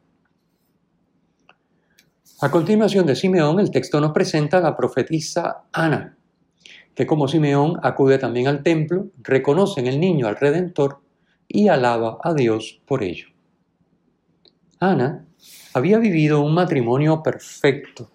A 2.41 2.51
continuación 2.51 3.07
de 3.07 3.15
Simeón, 3.15 3.59
el 3.59 3.71
texto 3.71 3.99
nos 3.99 4.11
presenta 4.11 4.59
a 4.59 4.61
la 4.61 4.77
profetisa 4.77 5.63
Ana, 5.71 6.15
que 6.93 7.07
como 7.07 7.27
Simeón 7.27 7.79
acude 7.81 8.19
también 8.19 8.47
al 8.47 8.61
templo, 8.61 9.07
reconoce 9.17 9.79
en 9.79 9.88
el 9.88 9.99
niño 9.99 10.27
al 10.27 10.35
Redentor 10.35 11.01
y 11.47 11.69
alaba 11.69 12.19
a 12.23 12.35
Dios 12.35 12.83
por 12.85 13.01
ello. 13.01 13.29
Ana 14.79 15.25
había 15.73 15.97
vivido 15.97 16.41
un 16.41 16.53
matrimonio 16.53 17.23
perfecto. 17.23 18.11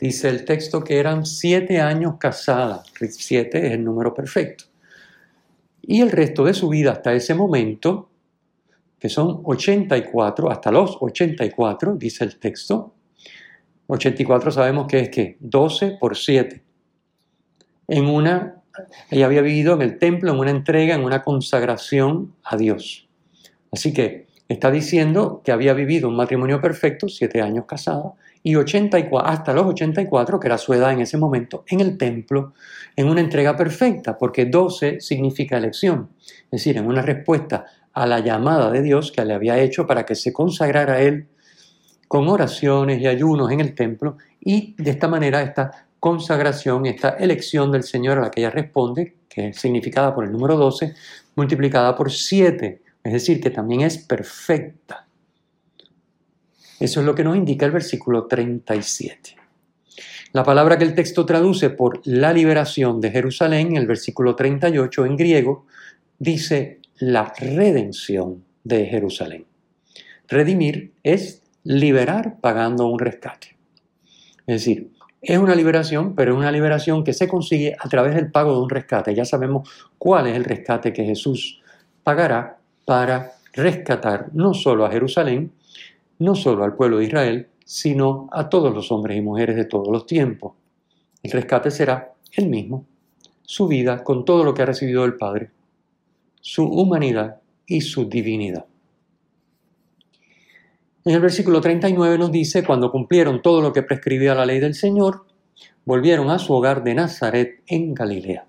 Dice 0.00 0.30
el 0.30 0.46
texto 0.46 0.82
que 0.82 0.98
eran 0.98 1.26
siete 1.26 1.78
años 1.78 2.14
casada, 2.18 2.82
siete 3.10 3.66
es 3.66 3.72
el 3.72 3.84
número 3.84 4.14
perfecto. 4.14 4.64
Y 5.82 6.00
el 6.00 6.10
resto 6.10 6.44
de 6.44 6.54
su 6.54 6.70
vida 6.70 6.92
hasta 6.92 7.12
ese 7.12 7.34
momento, 7.34 8.08
que 8.98 9.10
son 9.10 9.40
84, 9.44 10.50
hasta 10.50 10.70
los 10.70 10.96
84, 11.00 11.96
dice 11.96 12.24
el 12.24 12.38
texto, 12.38 12.94
84 13.88 14.50
sabemos 14.52 14.86
que 14.86 15.00
es 15.00 15.08
que 15.10 15.36
12 15.40 15.98
por 16.00 16.16
7. 16.16 16.62
En 17.88 18.06
una, 18.06 18.62
ella 19.10 19.26
había 19.26 19.42
vivido 19.42 19.74
en 19.74 19.82
el 19.82 19.98
templo, 19.98 20.32
en 20.32 20.38
una 20.38 20.50
entrega, 20.50 20.94
en 20.94 21.02
una 21.02 21.22
consagración 21.22 22.34
a 22.42 22.56
Dios. 22.56 23.06
Así 23.70 23.92
que 23.92 24.28
está 24.48 24.70
diciendo 24.70 25.42
que 25.44 25.52
había 25.52 25.74
vivido 25.74 26.08
un 26.08 26.16
matrimonio 26.16 26.60
perfecto, 26.60 27.08
7 27.08 27.42
años 27.42 27.66
casada, 27.66 28.14
y 28.42 28.56
84, 28.56 29.26
hasta 29.26 29.52
los 29.52 29.66
84, 29.66 30.40
que 30.40 30.48
era 30.48 30.58
su 30.58 30.72
edad 30.72 30.92
en 30.92 31.00
ese 31.00 31.18
momento, 31.18 31.64
en 31.66 31.80
el 31.80 31.98
templo, 31.98 32.54
en 32.96 33.08
una 33.08 33.20
entrega 33.20 33.56
perfecta, 33.56 34.16
porque 34.16 34.46
12 34.46 35.00
significa 35.00 35.58
elección, 35.58 36.10
es 36.18 36.50
decir, 36.50 36.78
en 36.78 36.86
una 36.86 37.02
respuesta 37.02 37.66
a 37.92 38.06
la 38.06 38.20
llamada 38.20 38.70
de 38.70 38.82
Dios 38.82 39.12
que 39.12 39.24
le 39.24 39.34
había 39.34 39.58
hecho 39.58 39.86
para 39.86 40.06
que 40.06 40.14
se 40.14 40.32
consagrara 40.32 40.94
a 40.94 41.00
Él 41.00 41.26
con 42.08 42.28
oraciones 42.28 43.00
y 43.00 43.06
ayunos 43.06 43.50
en 43.52 43.60
el 43.60 43.74
templo 43.74 44.16
y 44.40 44.74
de 44.78 44.90
esta 44.90 45.06
manera 45.06 45.42
esta 45.42 45.86
consagración, 46.00 46.86
esta 46.86 47.10
elección 47.10 47.70
del 47.70 47.82
Señor 47.82 48.18
a 48.18 48.22
la 48.22 48.30
que 48.30 48.40
ella 48.40 48.50
responde, 48.50 49.16
que 49.28 49.48
es 49.48 49.60
significada 49.60 50.14
por 50.14 50.24
el 50.24 50.32
número 50.32 50.56
12, 50.56 50.94
multiplicada 51.36 51.94
por 51.94 52.10
7, 52.10 52.82
es 53.04 53.12
decir, 53.12 53.40
que 53.40 53.50
también 53.50 53.82
es 53.82 53.98
perfecta. 53.98 55.06
Eso 56.80 57.00
es 57.00 57.06
lo 57.06 57.14
que 57.14 57.24
nos 57.24 57.36
indica 57.36 57.66
el 57.66 57.72
versículo 57.72 58.26
37. 58.26 59.36
La 60.32 60.42
palabra 60.44 60.78
que 60.78 60.84
el 60.84 60.94
texto 60.94 61.26
traduce 61.26 61.68
por 61.68 62.00
la 62.04 62.32
liberación 62.32 63.02
de 63.02 63.10
Jerusalén, 63.10 63.76
el 63.76 63.86
versículo 63.86 64.34
38 64.34 65.04
en 65.04 65.16
griego, 65.16 65.66
dice 66.18 66.78
la 66.98 67.34
redención 67.36 68.44
de 68.64 68.86
Jerusalén. 68.86 69.44
Redimir 70.26 70.92
es 71.02 71.42
liberar 71.64 72.38
pagando 72.40 72.86
un 72.86 72.98
rescate. 72.98 73.56
Es 74.46 74.64
decir, 74.64 74.90
es 75.20 75.38
una 75.38 75.54
liberación, 75.54 76.14
pero 76.14 76.32
es 76.32 76.38
una 76.38 76.50
liberación 76.50 77.04
que 77.04 77.12
se 77.12 77.28
consigue 77.28 77.76
a 77.78 77.88
través 77.90 78.14
del 78.14 78.30
pago 78.30 78.54
de 78.54 78.62
un 78.62 78.70
rescate. 78.70 79.14
Ya 79.14 79.26
sabemos 79.26 79.68
cuál 79.98 80.28
es 80.28 80.36
el 80.36 80.44
rescate 80.44 80.94
que 80.94 81.04
Jesús 81.04 81.60
pagará 82.02 82.56
para 82.86 83.32
rescatar 83.52 84.30
no 84.32 84.54
solo 84.54 84.86
a 84.86 84.90
Jerusalén, 84.90 85.52
no 86.20 86.34
solo 86.34 86.64
al 86.64 86.76
pueblo 86.76 86.98
de 86.98 87.06
Israel, 87.06 87.48
sino 87.64 88.28
a 88.30 88.48
todos 88.48 88.72
los 88.74 88.92
hombres 88.92 89.16
y 89.16 89.22
mujeres 89.22 89.56
de 89.56 89.64
todos 89.64 89.88
los 89.88 90.06
tiempos. 90.06 90.52
El 91.22 91.32
rescate 91.32 91.70
será 91.70 92.14
el 92.32 92.48
mismo, 92.48 92.86
su 93.42 93.66
vida 93.66 94.04
con 94.04 94.24
todo 94.24 94.44
lo 94.44 94.54
que 94.54 94.62
ha 94.62 94.66
recibido 94.66 95.02
del 95.02 95.16
Padre, 95.16 95.50
su 96.40 96.64
humanidad 96.64 97.40
y 97.66 97.80
su 97.80 98.08
divinidad. 98.08 98.66
En 101.04 101.14
el 101.14 101.20
versículo 101.20 101.62
39 101.62 102.18
nos 102.18 102.30
dice, 102.30 102.64
cuando 102.64 102.92
cumplieron 102.92 103.40
todo 103.40 103.62
lo 103.62 103.72
que 103.72 103.82
prescribía 103.82 104.34
la 104.34 104.44
ley 104.44 104.60
del 104.60 104.74
Señor, 104.74 105.24
volvieron 105.86 106.28
a 106.30 106.38
su 106.38 106.52
hogar 106.52 106.84
de 106.84 106.94
Nazaret 106.94 107.62
en 107.66 107.94
Galilea. 107.94 108.46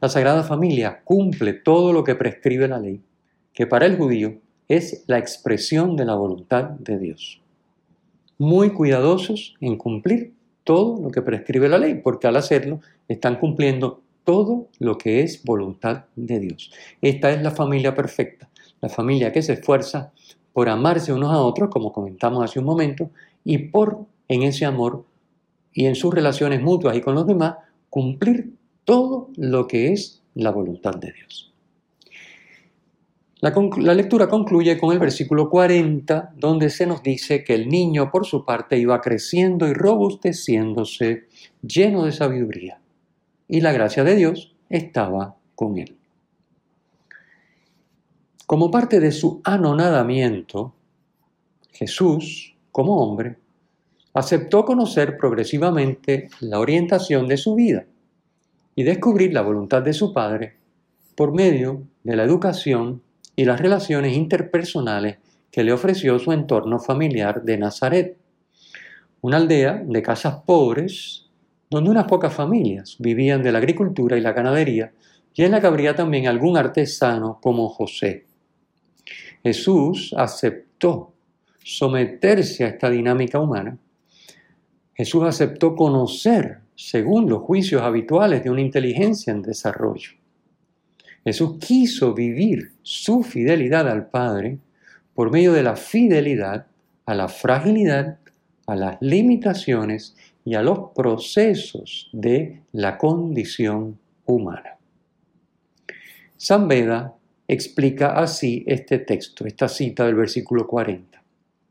La 0.00 0.08
Sagrada 0.08 0.42
Familia 0.42 1.02
cumple 1.04 1.52
todo 1.52 1.92
lo 1.92 2.02
que 2.02 2.16
prescribe 2.16 2.66
la 2.66 2.80
ley, 2.80 3.00
que 3.52 3.66
para 3.66 3.86
el 3.86 3.96
judío 3.96 4.40
es 4.68 5.04
la 5.06 5.18
expresión 5.18 5.96
de 5.96 6.04
la 6.04 6.14
voluntad 6.14 6.64
de 6.64 6.98
Dios. 6.98 7.40
muy 8.38 8.70
cuidadosos 8.70 9.54
en 9.60 9.76
cumplir 9.76 10.34
todo 10.64 11.00
lo 11.00 11.10
que 11.10 11.22
prescribe 11.22 11.68
la 11.68 11.78
ley, 11.78 11.94
porque 12.02 12.26
al 12.26 12.36
hacerlo 12.36 12.80
están 13.08 13.38
cumpliendo 13.38 14.02
todo 14.24 14.68
lo 14.78 14.98
que 14.98 15.22
es 15.22 15.42
voluntad 15.44 16.04
de 16.16 16.40
Dios. 16.40 16.72
Esta 17.00 17.30
es 17.30 17.42
la 17.42 17.52
familia 17.52 17.94
perfecta, 17.94 18.50
la 18.80 18.88
familia 18.88 19.32
que 19.32 19.42
se 19.42 19.54
esfuerza 19.54 20.12
por 20.52 20.68
amarse 20.68 21.12
unos 21.12 21.32
a 21.32 21.40
otros, 21.40 21.70
como 21.70 21.92
comentamos 21.92 22.42
hace 22.42 22.58
un 22.58 22.64
momento, 22.64 23.10
y 23.44 23.58
por 23.58 24.04
en 24.28 24.42
ese 24.42 24.64
amor 24.64 25.04
y 25.72 25.86
en 25.86 25.94
sus 25.94 26.12
relaciones 26.12 26.60
mutuas 26.60 26.96
y 26.96 27.00
con 27.00 27.14
los 27.14 27.26
demás, 27.26 27.56
cumplir 27.88 28.52
todo 28.84 29.30
lo 29.36 29.66
que 29.66 29.92
es 29.92 30.22
la 30.34 30.50
voluntad 30.50 30.94
de 30.96 31.12
Dios. 31.12 31.52
La, 33.40 33.52
lectura 33.94 34.28
concluye 34.28 34.78
con 34.78 34.92
el 34.92 34.98
versículo 34.98 35.50
40, 35.50 36.32
donde 36.36 36.70
se 36.70 36.86
nos 36.86 37.02
dice 37.02 37.44
que 37.44 37.54
el 37.54 37.68
niño, 37.68 38.10
por 38.10 38.24
su 38.24 38.46
parte, 38.46 38.78
iba 38.78 38.98
creciendo 39.02 39.68
y 39.68 39.74
robusteciéndose, 39.74 41.26
lleno 41.60 42.06
de 42.06 42.12
sabiduría, 42.12 42.80
y 43.46 43.60
la 43.60 43.72
gracia 43.72 44.04
de 44.04 44.16
Dios 44.16 44.56
estaba 44.70 45.36
con 45.54 45.76
él. 45.76 45.98
Como 48.46 48.70
parte 48.70 49.00
de 49.00 49.12
su 49.12 49.42
anonadamiento, 49.44 50.74
Jesús, 51.72 52.56
como 52.72 52.96
hombre, 52.96 53.36
aceptó 54.14 54.64
conocer 54.64 55.18
progresivamente 55.18 56.30
la 56.40 56.58
orientación 56.58 57.28
de 57.28 57.36
su 57.36 57.54
vida 57.54 57.84
y 58.74 58.82
descubrir 58.82 59.34
la 59.34 59.42
voluntad 59.42 59.82
de 59.82 59.92
su 59.92 60.14
Padre 60.14 60.56
por 61.14 61.34
medio 61.34 61.82
de 62.02 62.16
la 62.16 62.24
educación 62.24 63.02
y 63.36 63.44
las 63.44 63.60
relaciones 63.60 64.16
interpersonales 64.16 65.18
que 65.50 65.62
le 65.62 65.72
ofreció 65.72 66.18
su 66.18 66.32
entorno 66.32 66.78
familiar 66.78 67.42
de 67.42 67.58
Nazaret, 67.58 68.16
una 69.20 69.36
aldea 69.36 69.82
de 69.84 70.02
casas 70.02 70.36
pobres 70.44 71.26
donde 71.70 71.90
unas 71.90 72.06
pocas 72.06 72.32
familias 72.32 72.96
vivían 72.98 73.42
de 73.42 73.52
la 73.52 73.58
agricultura 73.58 74.16
y 74.16 74.20
la 74.20 74.32
ganadería 74.32 74.92
y 75.34 75.44
en 75.44 75.52
la 75.52 75.60
que 75.60 75.66
habría 75.66 75.94
también 75.94 76.26
algún 76.26 76.56
artesano 76.56 77.38
como 77.42 77.68
José. 77.68 78.24
Jesús 79.42 80.14
aceptó 80.16 81.12
someterse 81.62 82.64
a 82.64 82.68
esta 82.68 82.88
dinámica 82.88 83.38
humana. 83.38 83.76
Jesús 84.94 85.24
aceptó 85.24 85.76
conocer 85.76 86.60
según 86.74 87.28
los 87.28 87.42
juicios 87.42 87.82
habituales 87.82 88.42
de 88.42 88.50
una 88.50 88.62
inteligencia 88.62 89.32
en 89.32 89.42
desarrollo. 89.42 90.10
Jesús 91.26 91.58
quiso 91.58 92.14
vivir 92.14 92.70
su 92.82 93.24
fidelidad 93.24 93.88
al 93.88 94.06
Padre 94.06 94.58
por 95.12 95.32
medio 95.32 95.52
de 95.52 95.64
la 95.64 95.74
fidelidad 95.74 96.66
a 97.04 97.14
la 97.16 97.26
fragilidad, 97.26 98.18
a 98.68 98.76
las 98.76 98.96
limitaciones 99.00 100.14
y 100.44 100.54
a 100.54 100.62
los 100.62 100.90
procesos 100.94 102.08
de 102.12 102.60
la 102.70 102.96
condición 102.96 103.98
humana. 104.24 104.76
San 106.36 106.68
Beda 106.68 107.16
explica 107.48 108.12
así 108.12 108.62
este 108.64 109.00
texto, 109.00 109.46
esta 109.46 109.66
cita 109.66 110.06
del 110.06 110.14
versículo 110.14 110.68
40. 110.68 111.20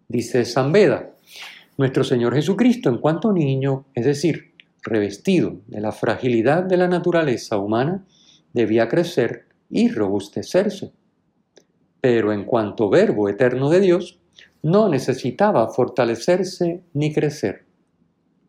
Dice 0.09 0.43
San 0.43 0.73
Beda, 0.73 1.11
nuestro 1.77 2.03
Señor 2.03 2.35
Jesucristo 2.35 2.89
en 2.89 2.97
cuanto 2.97 3.31
niño, 3.31 3.85
es 3.93 4.03
decir, 4.03 4.51
revestido 4.83 5.61
de 5.67 5.79
la 5.79 5.93
fragilidad 5.93 6.63
de 6.63 6.75
la 6.75 6.89
naturaleza 6.89 7.57
humana, 7.57 8.03
debía 8.55 8.87
crecer 8.87 9.47
y 9.69 9.89
robustecerse. 9.89 10.93
Pero 11.99 12.31
en 12.31 12.45
cuanto 12.45 12.89
verbo 12.89 13.27
eterno 13.27 13.69
de 13.69 13.81
Dios, 13.81 14.17
no 14.63 14.87
necesitaba 14.87 15.67
fortalecerse 15.67 16.81
ni 16.93 17.13
crecer, 17.13 17.65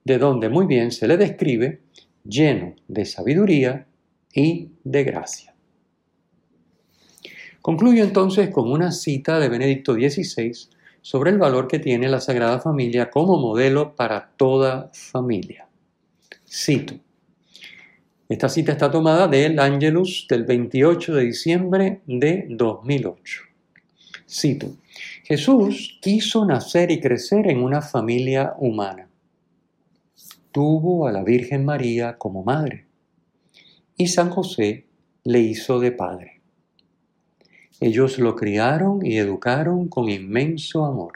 de 0.05 0.19
donde 0.19 0.49
muy 0.49 0.67
bien 0.67 0.93
se 0.93 1.09
le 1.09 1.17
describe 1.17 1.83
lleno 2.25 2.77
de 2.87 3.05
sabiduría 3.05 3.87
y 4.33 4.71
de 4.85 5.05
gracia. 5.05 5.55
Concluyo 7.61 8.05
entonces 8.05 8.51
con 8.51 8.71
una 8.71 8.93
cita 8.93 9.41
de 9.41 9.49
Benedicto 9.49 9.95
XVI 9.95 10.53
sobre 11.03 11.31
el 11.31 11.39
valor 11.39 11.67
que 11.67 11.81
tiene 11.81 12.09
la 12.09 12.21
Sagrada 12.21 12.61
Familia 12.61 13.11
como 13.11 13.39
modelo 13.39 13.97
para 13.97 14.31
toda 14.37 14.89
familia. 14.93 15.69
Cito. 16.49 17.06
Esta 18.29 18.49
cita 18.49 18.73
está 18.73 18.91
tomada 18.91 19.29
del 19.29 19.57
Angelus 19.61 20.27
del 20.29 20.43
28 20.43 21.15
de 21.15 21.25
diciembre 21.27 22.01
de 22.07 22.47
2008. 22.51 23.43
Cito, 24.29 24.79
Jesús 25.23 26.01
quiso 26.03 26.45
nacer 26.45 26.91
y 26.91 27.01
crecer 27.01 27.49
en 27.49 27.63
una 27.63 27.81
familia 27.81 28.55
humana. 28.59 29.09
Tuvo 30.51 31.07
a 31.07 31.13
la 31.13 31.23
Virgen 31.23 31.65
María 31.65 32.19
como 32.19 32.43
madre 32.43 32.87
y 33.97 34.09
San 34.09 34.31
José 34.31 34.87
le 35.23 35.39
hizo 35.39 35.79
de 35.79 35.93
padre. 35.93 36.41
Ellos 37.79 38.19
lo 38.19 38.35
criaron 38.35 39.07
y 39.07 39.19
educaron 39.19 39.87
con 39.87 40.09
inmenso 40.09 40.85
amor. 40.85 41.13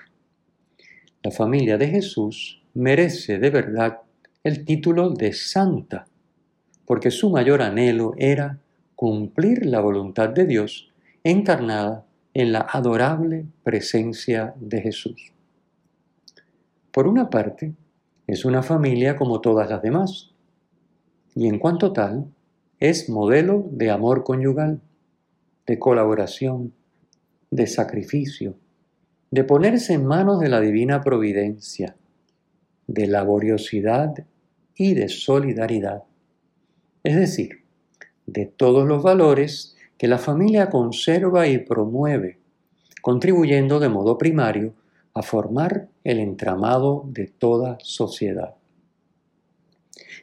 La 1.24 1.32
familia 1.32 1.76
de 1.76 1.88
Jesús 1.88 2.62
merece 2.72 3.40
de 3.40 3.50
verdad 3.50 4.02
el 4.44 4.64
título 4.64 5.10
de 5.10 5.32
santa 5.32 6.06
porque 6.90 7.12
su 7.12 7.30
mayor 7.30 7.62
anhelo 7.62 8.14
era 8.16 8.58
cumplir 8.96 9.64
la 9.64 9.80
voluntad 9.80 10.30
de 10.30 10.44
Dios 10.44 10.90
encarnada 11.22 12.04
en 12.34 12.50
la 12.50 12.66
adorable 12.68 13.46
presencia 13.62 14.54
de 14.58 14.80
Jesús. 14.80 15.32
Por 16.90 17.06
una 17.06 17.30
parte, 17.30 17.74
es 18.26 18.44
una 18.44 18.64
familia 18.64 19.14
como 19.14 19.40
todas 19.40 19.70
las 19.70 19.82
demás, 19.82 20.32
y 21.36 21.46
en 21.46 21.60
cuanto 21.60 21.92
tal, 21.92 22.26
es 22.80 23.08
modelo 23.08 23.68
de 23.70 23.92
amor 23.92 24.24
conyugal, 24.24 24.80
de 25.68 25.78
colaboración, 25.78 26.72
de 27.52 27.68
sacrificio, 27.68 28.56
de 29.30 29.44
ponerse 29.44 29.92
en 29.92 30.06
manos 30.06 30.40
de 30.40 30.48
la 30.48 30.60
divina 30.60 31.02
providencia, 31.02 31.94
de 32.88 33.06
laboriosidad 33.06 34.26
y 34.74 34.94
de 34.94 35.08
solidaridad 35.08 36.02
es 37.02 37.16
decir, 37.16 37.64
de 38.26 38.46
todos 38.46 38.86
los 38.86 39.02
valores 39.02 39.76
que 39.98 40.08
la 40.08 40.18
familia 40.18 40.70
conserva 40.70 41.46
y 41.46 41.58
promueve, 41.58 42.38
contribuyendo 43.02 43.80
de 43.80 43.88
modo 43.88 44.18
primario 44.18 44.74
a 45.14 45.22
formar 45.22 45.88
el 46.04 46.20
entramado 46.20 47.04
de 47.08 47.26
toda 47.26 47.78
sociedad. 47.82 48.54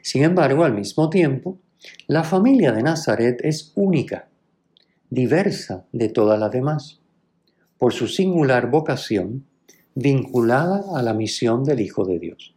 Sin 0.01 0.23
embargo, 0.23 0.63
al 0.63 0.73
mismo 0.73 1.09
tiempo, 1.09 1.59
la 2.07 2.23
familia 2.23 2.71
de 2.71 2.83
Nazaret 2.83 3.39
es 3.43 3.71
única, 3.75 4.29
diversa 5.09 5.85
de 5.91 6.09
todas 6.09 6.39
las 6.39 6.51
demás, 6.51 6.99
por 7.77 7.93
su 7.93 8.07
singular 8.07 8.69
vocación 8.69 9.45
vinculada 9.93 10.83
a 10.97 11.01
la 11.01 11.13
misión 11.13 11.63
del 11.63 11.81
Hijo 11.81 12.05
de 12.05 12.19
Dios. 12.19 12.55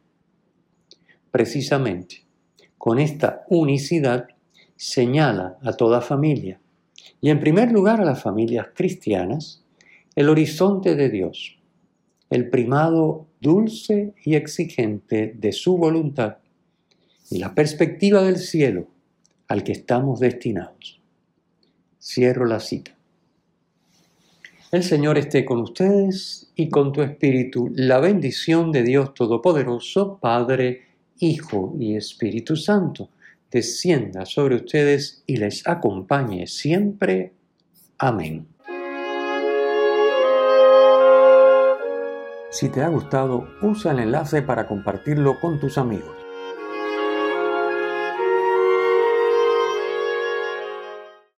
Precisamente, 1.31 2.25
con 2.81 2.99
esta 2.99 3.45
unicidad 3.51 4.29
señala 4.75 5.59
a 5.63 5.75
toda 5.75 6.01
familia, 6.01 6.59
y 7.21 7.29
en 7.29 7.39
primer 7.39 7.71
lugar 7.71 8.01
a 8.01 8.07
las 8.07 8.23
familias 8.23 8.69
cristianas, 8.75 9.63
el 10.17 10.31
horizonte 10.31 10.95
de 10.95 11.11
Dios, 11.11 11.59
el 12.31 12.49
primado 12.49 13.27
dulce 13.39 14.15
y 14.25 14.35
exigente 14.35 15.35
de 15.37 15.53
su 15.53 15.77
voluntad 15.77 16.39
y 17.29 17.37
la 17.37 17.55
perspectiva 17.55 18.23
del 18.23 18.39
cielo 18.39 18.87
al 19.47 19.63
que 19.63 19.73
estamos 19.73 20.19
destinados. 20.19 21.03
Cierro 22.01 22.47
la 22.47 22.61
cita. 22.61 22.97
El 24.73 24.85
Señor 24.85 25.19
esté 25.19 25.45
con 25.45 25.61
ustedes 25.61 26.51
y 26.55 26.71
con 26.71 26.93
tu 26.93 27.03
espíritu. 27.03 27.71
La 27.75 28.01
bendición 28.01 28.73
de 28.73 28.85
Dios 28.85 29.13
Todopoderoso, 29.13 30.17
Padre, 30.19 30.90
Hijo 31.21 31.77
y 31.79 31.97
Espíritu 31.97 32.57
Santo, 32.57 33.11
descienda 33.51 34.27
sobre 34.27 34.57
ustedes 34.57 35.23
y 35.27 35.37
les 35.37 35.67
acompañe 35.67 36.47
siempre. 36.47 37.33
Amén. 37.99 38.47
Si 42.51 42.69
te 42.69 42.83
ha 42.83 42.89
gustado, 42.89 43.49
usa 43.63 43.93
el 43.93 44.01
enlace 44.01 44.43
para 44.43 44.67
compartirlo 44.67 45.39
con 45.39 45.61
tus 45.61 45.79
amigos. 45.79 46.17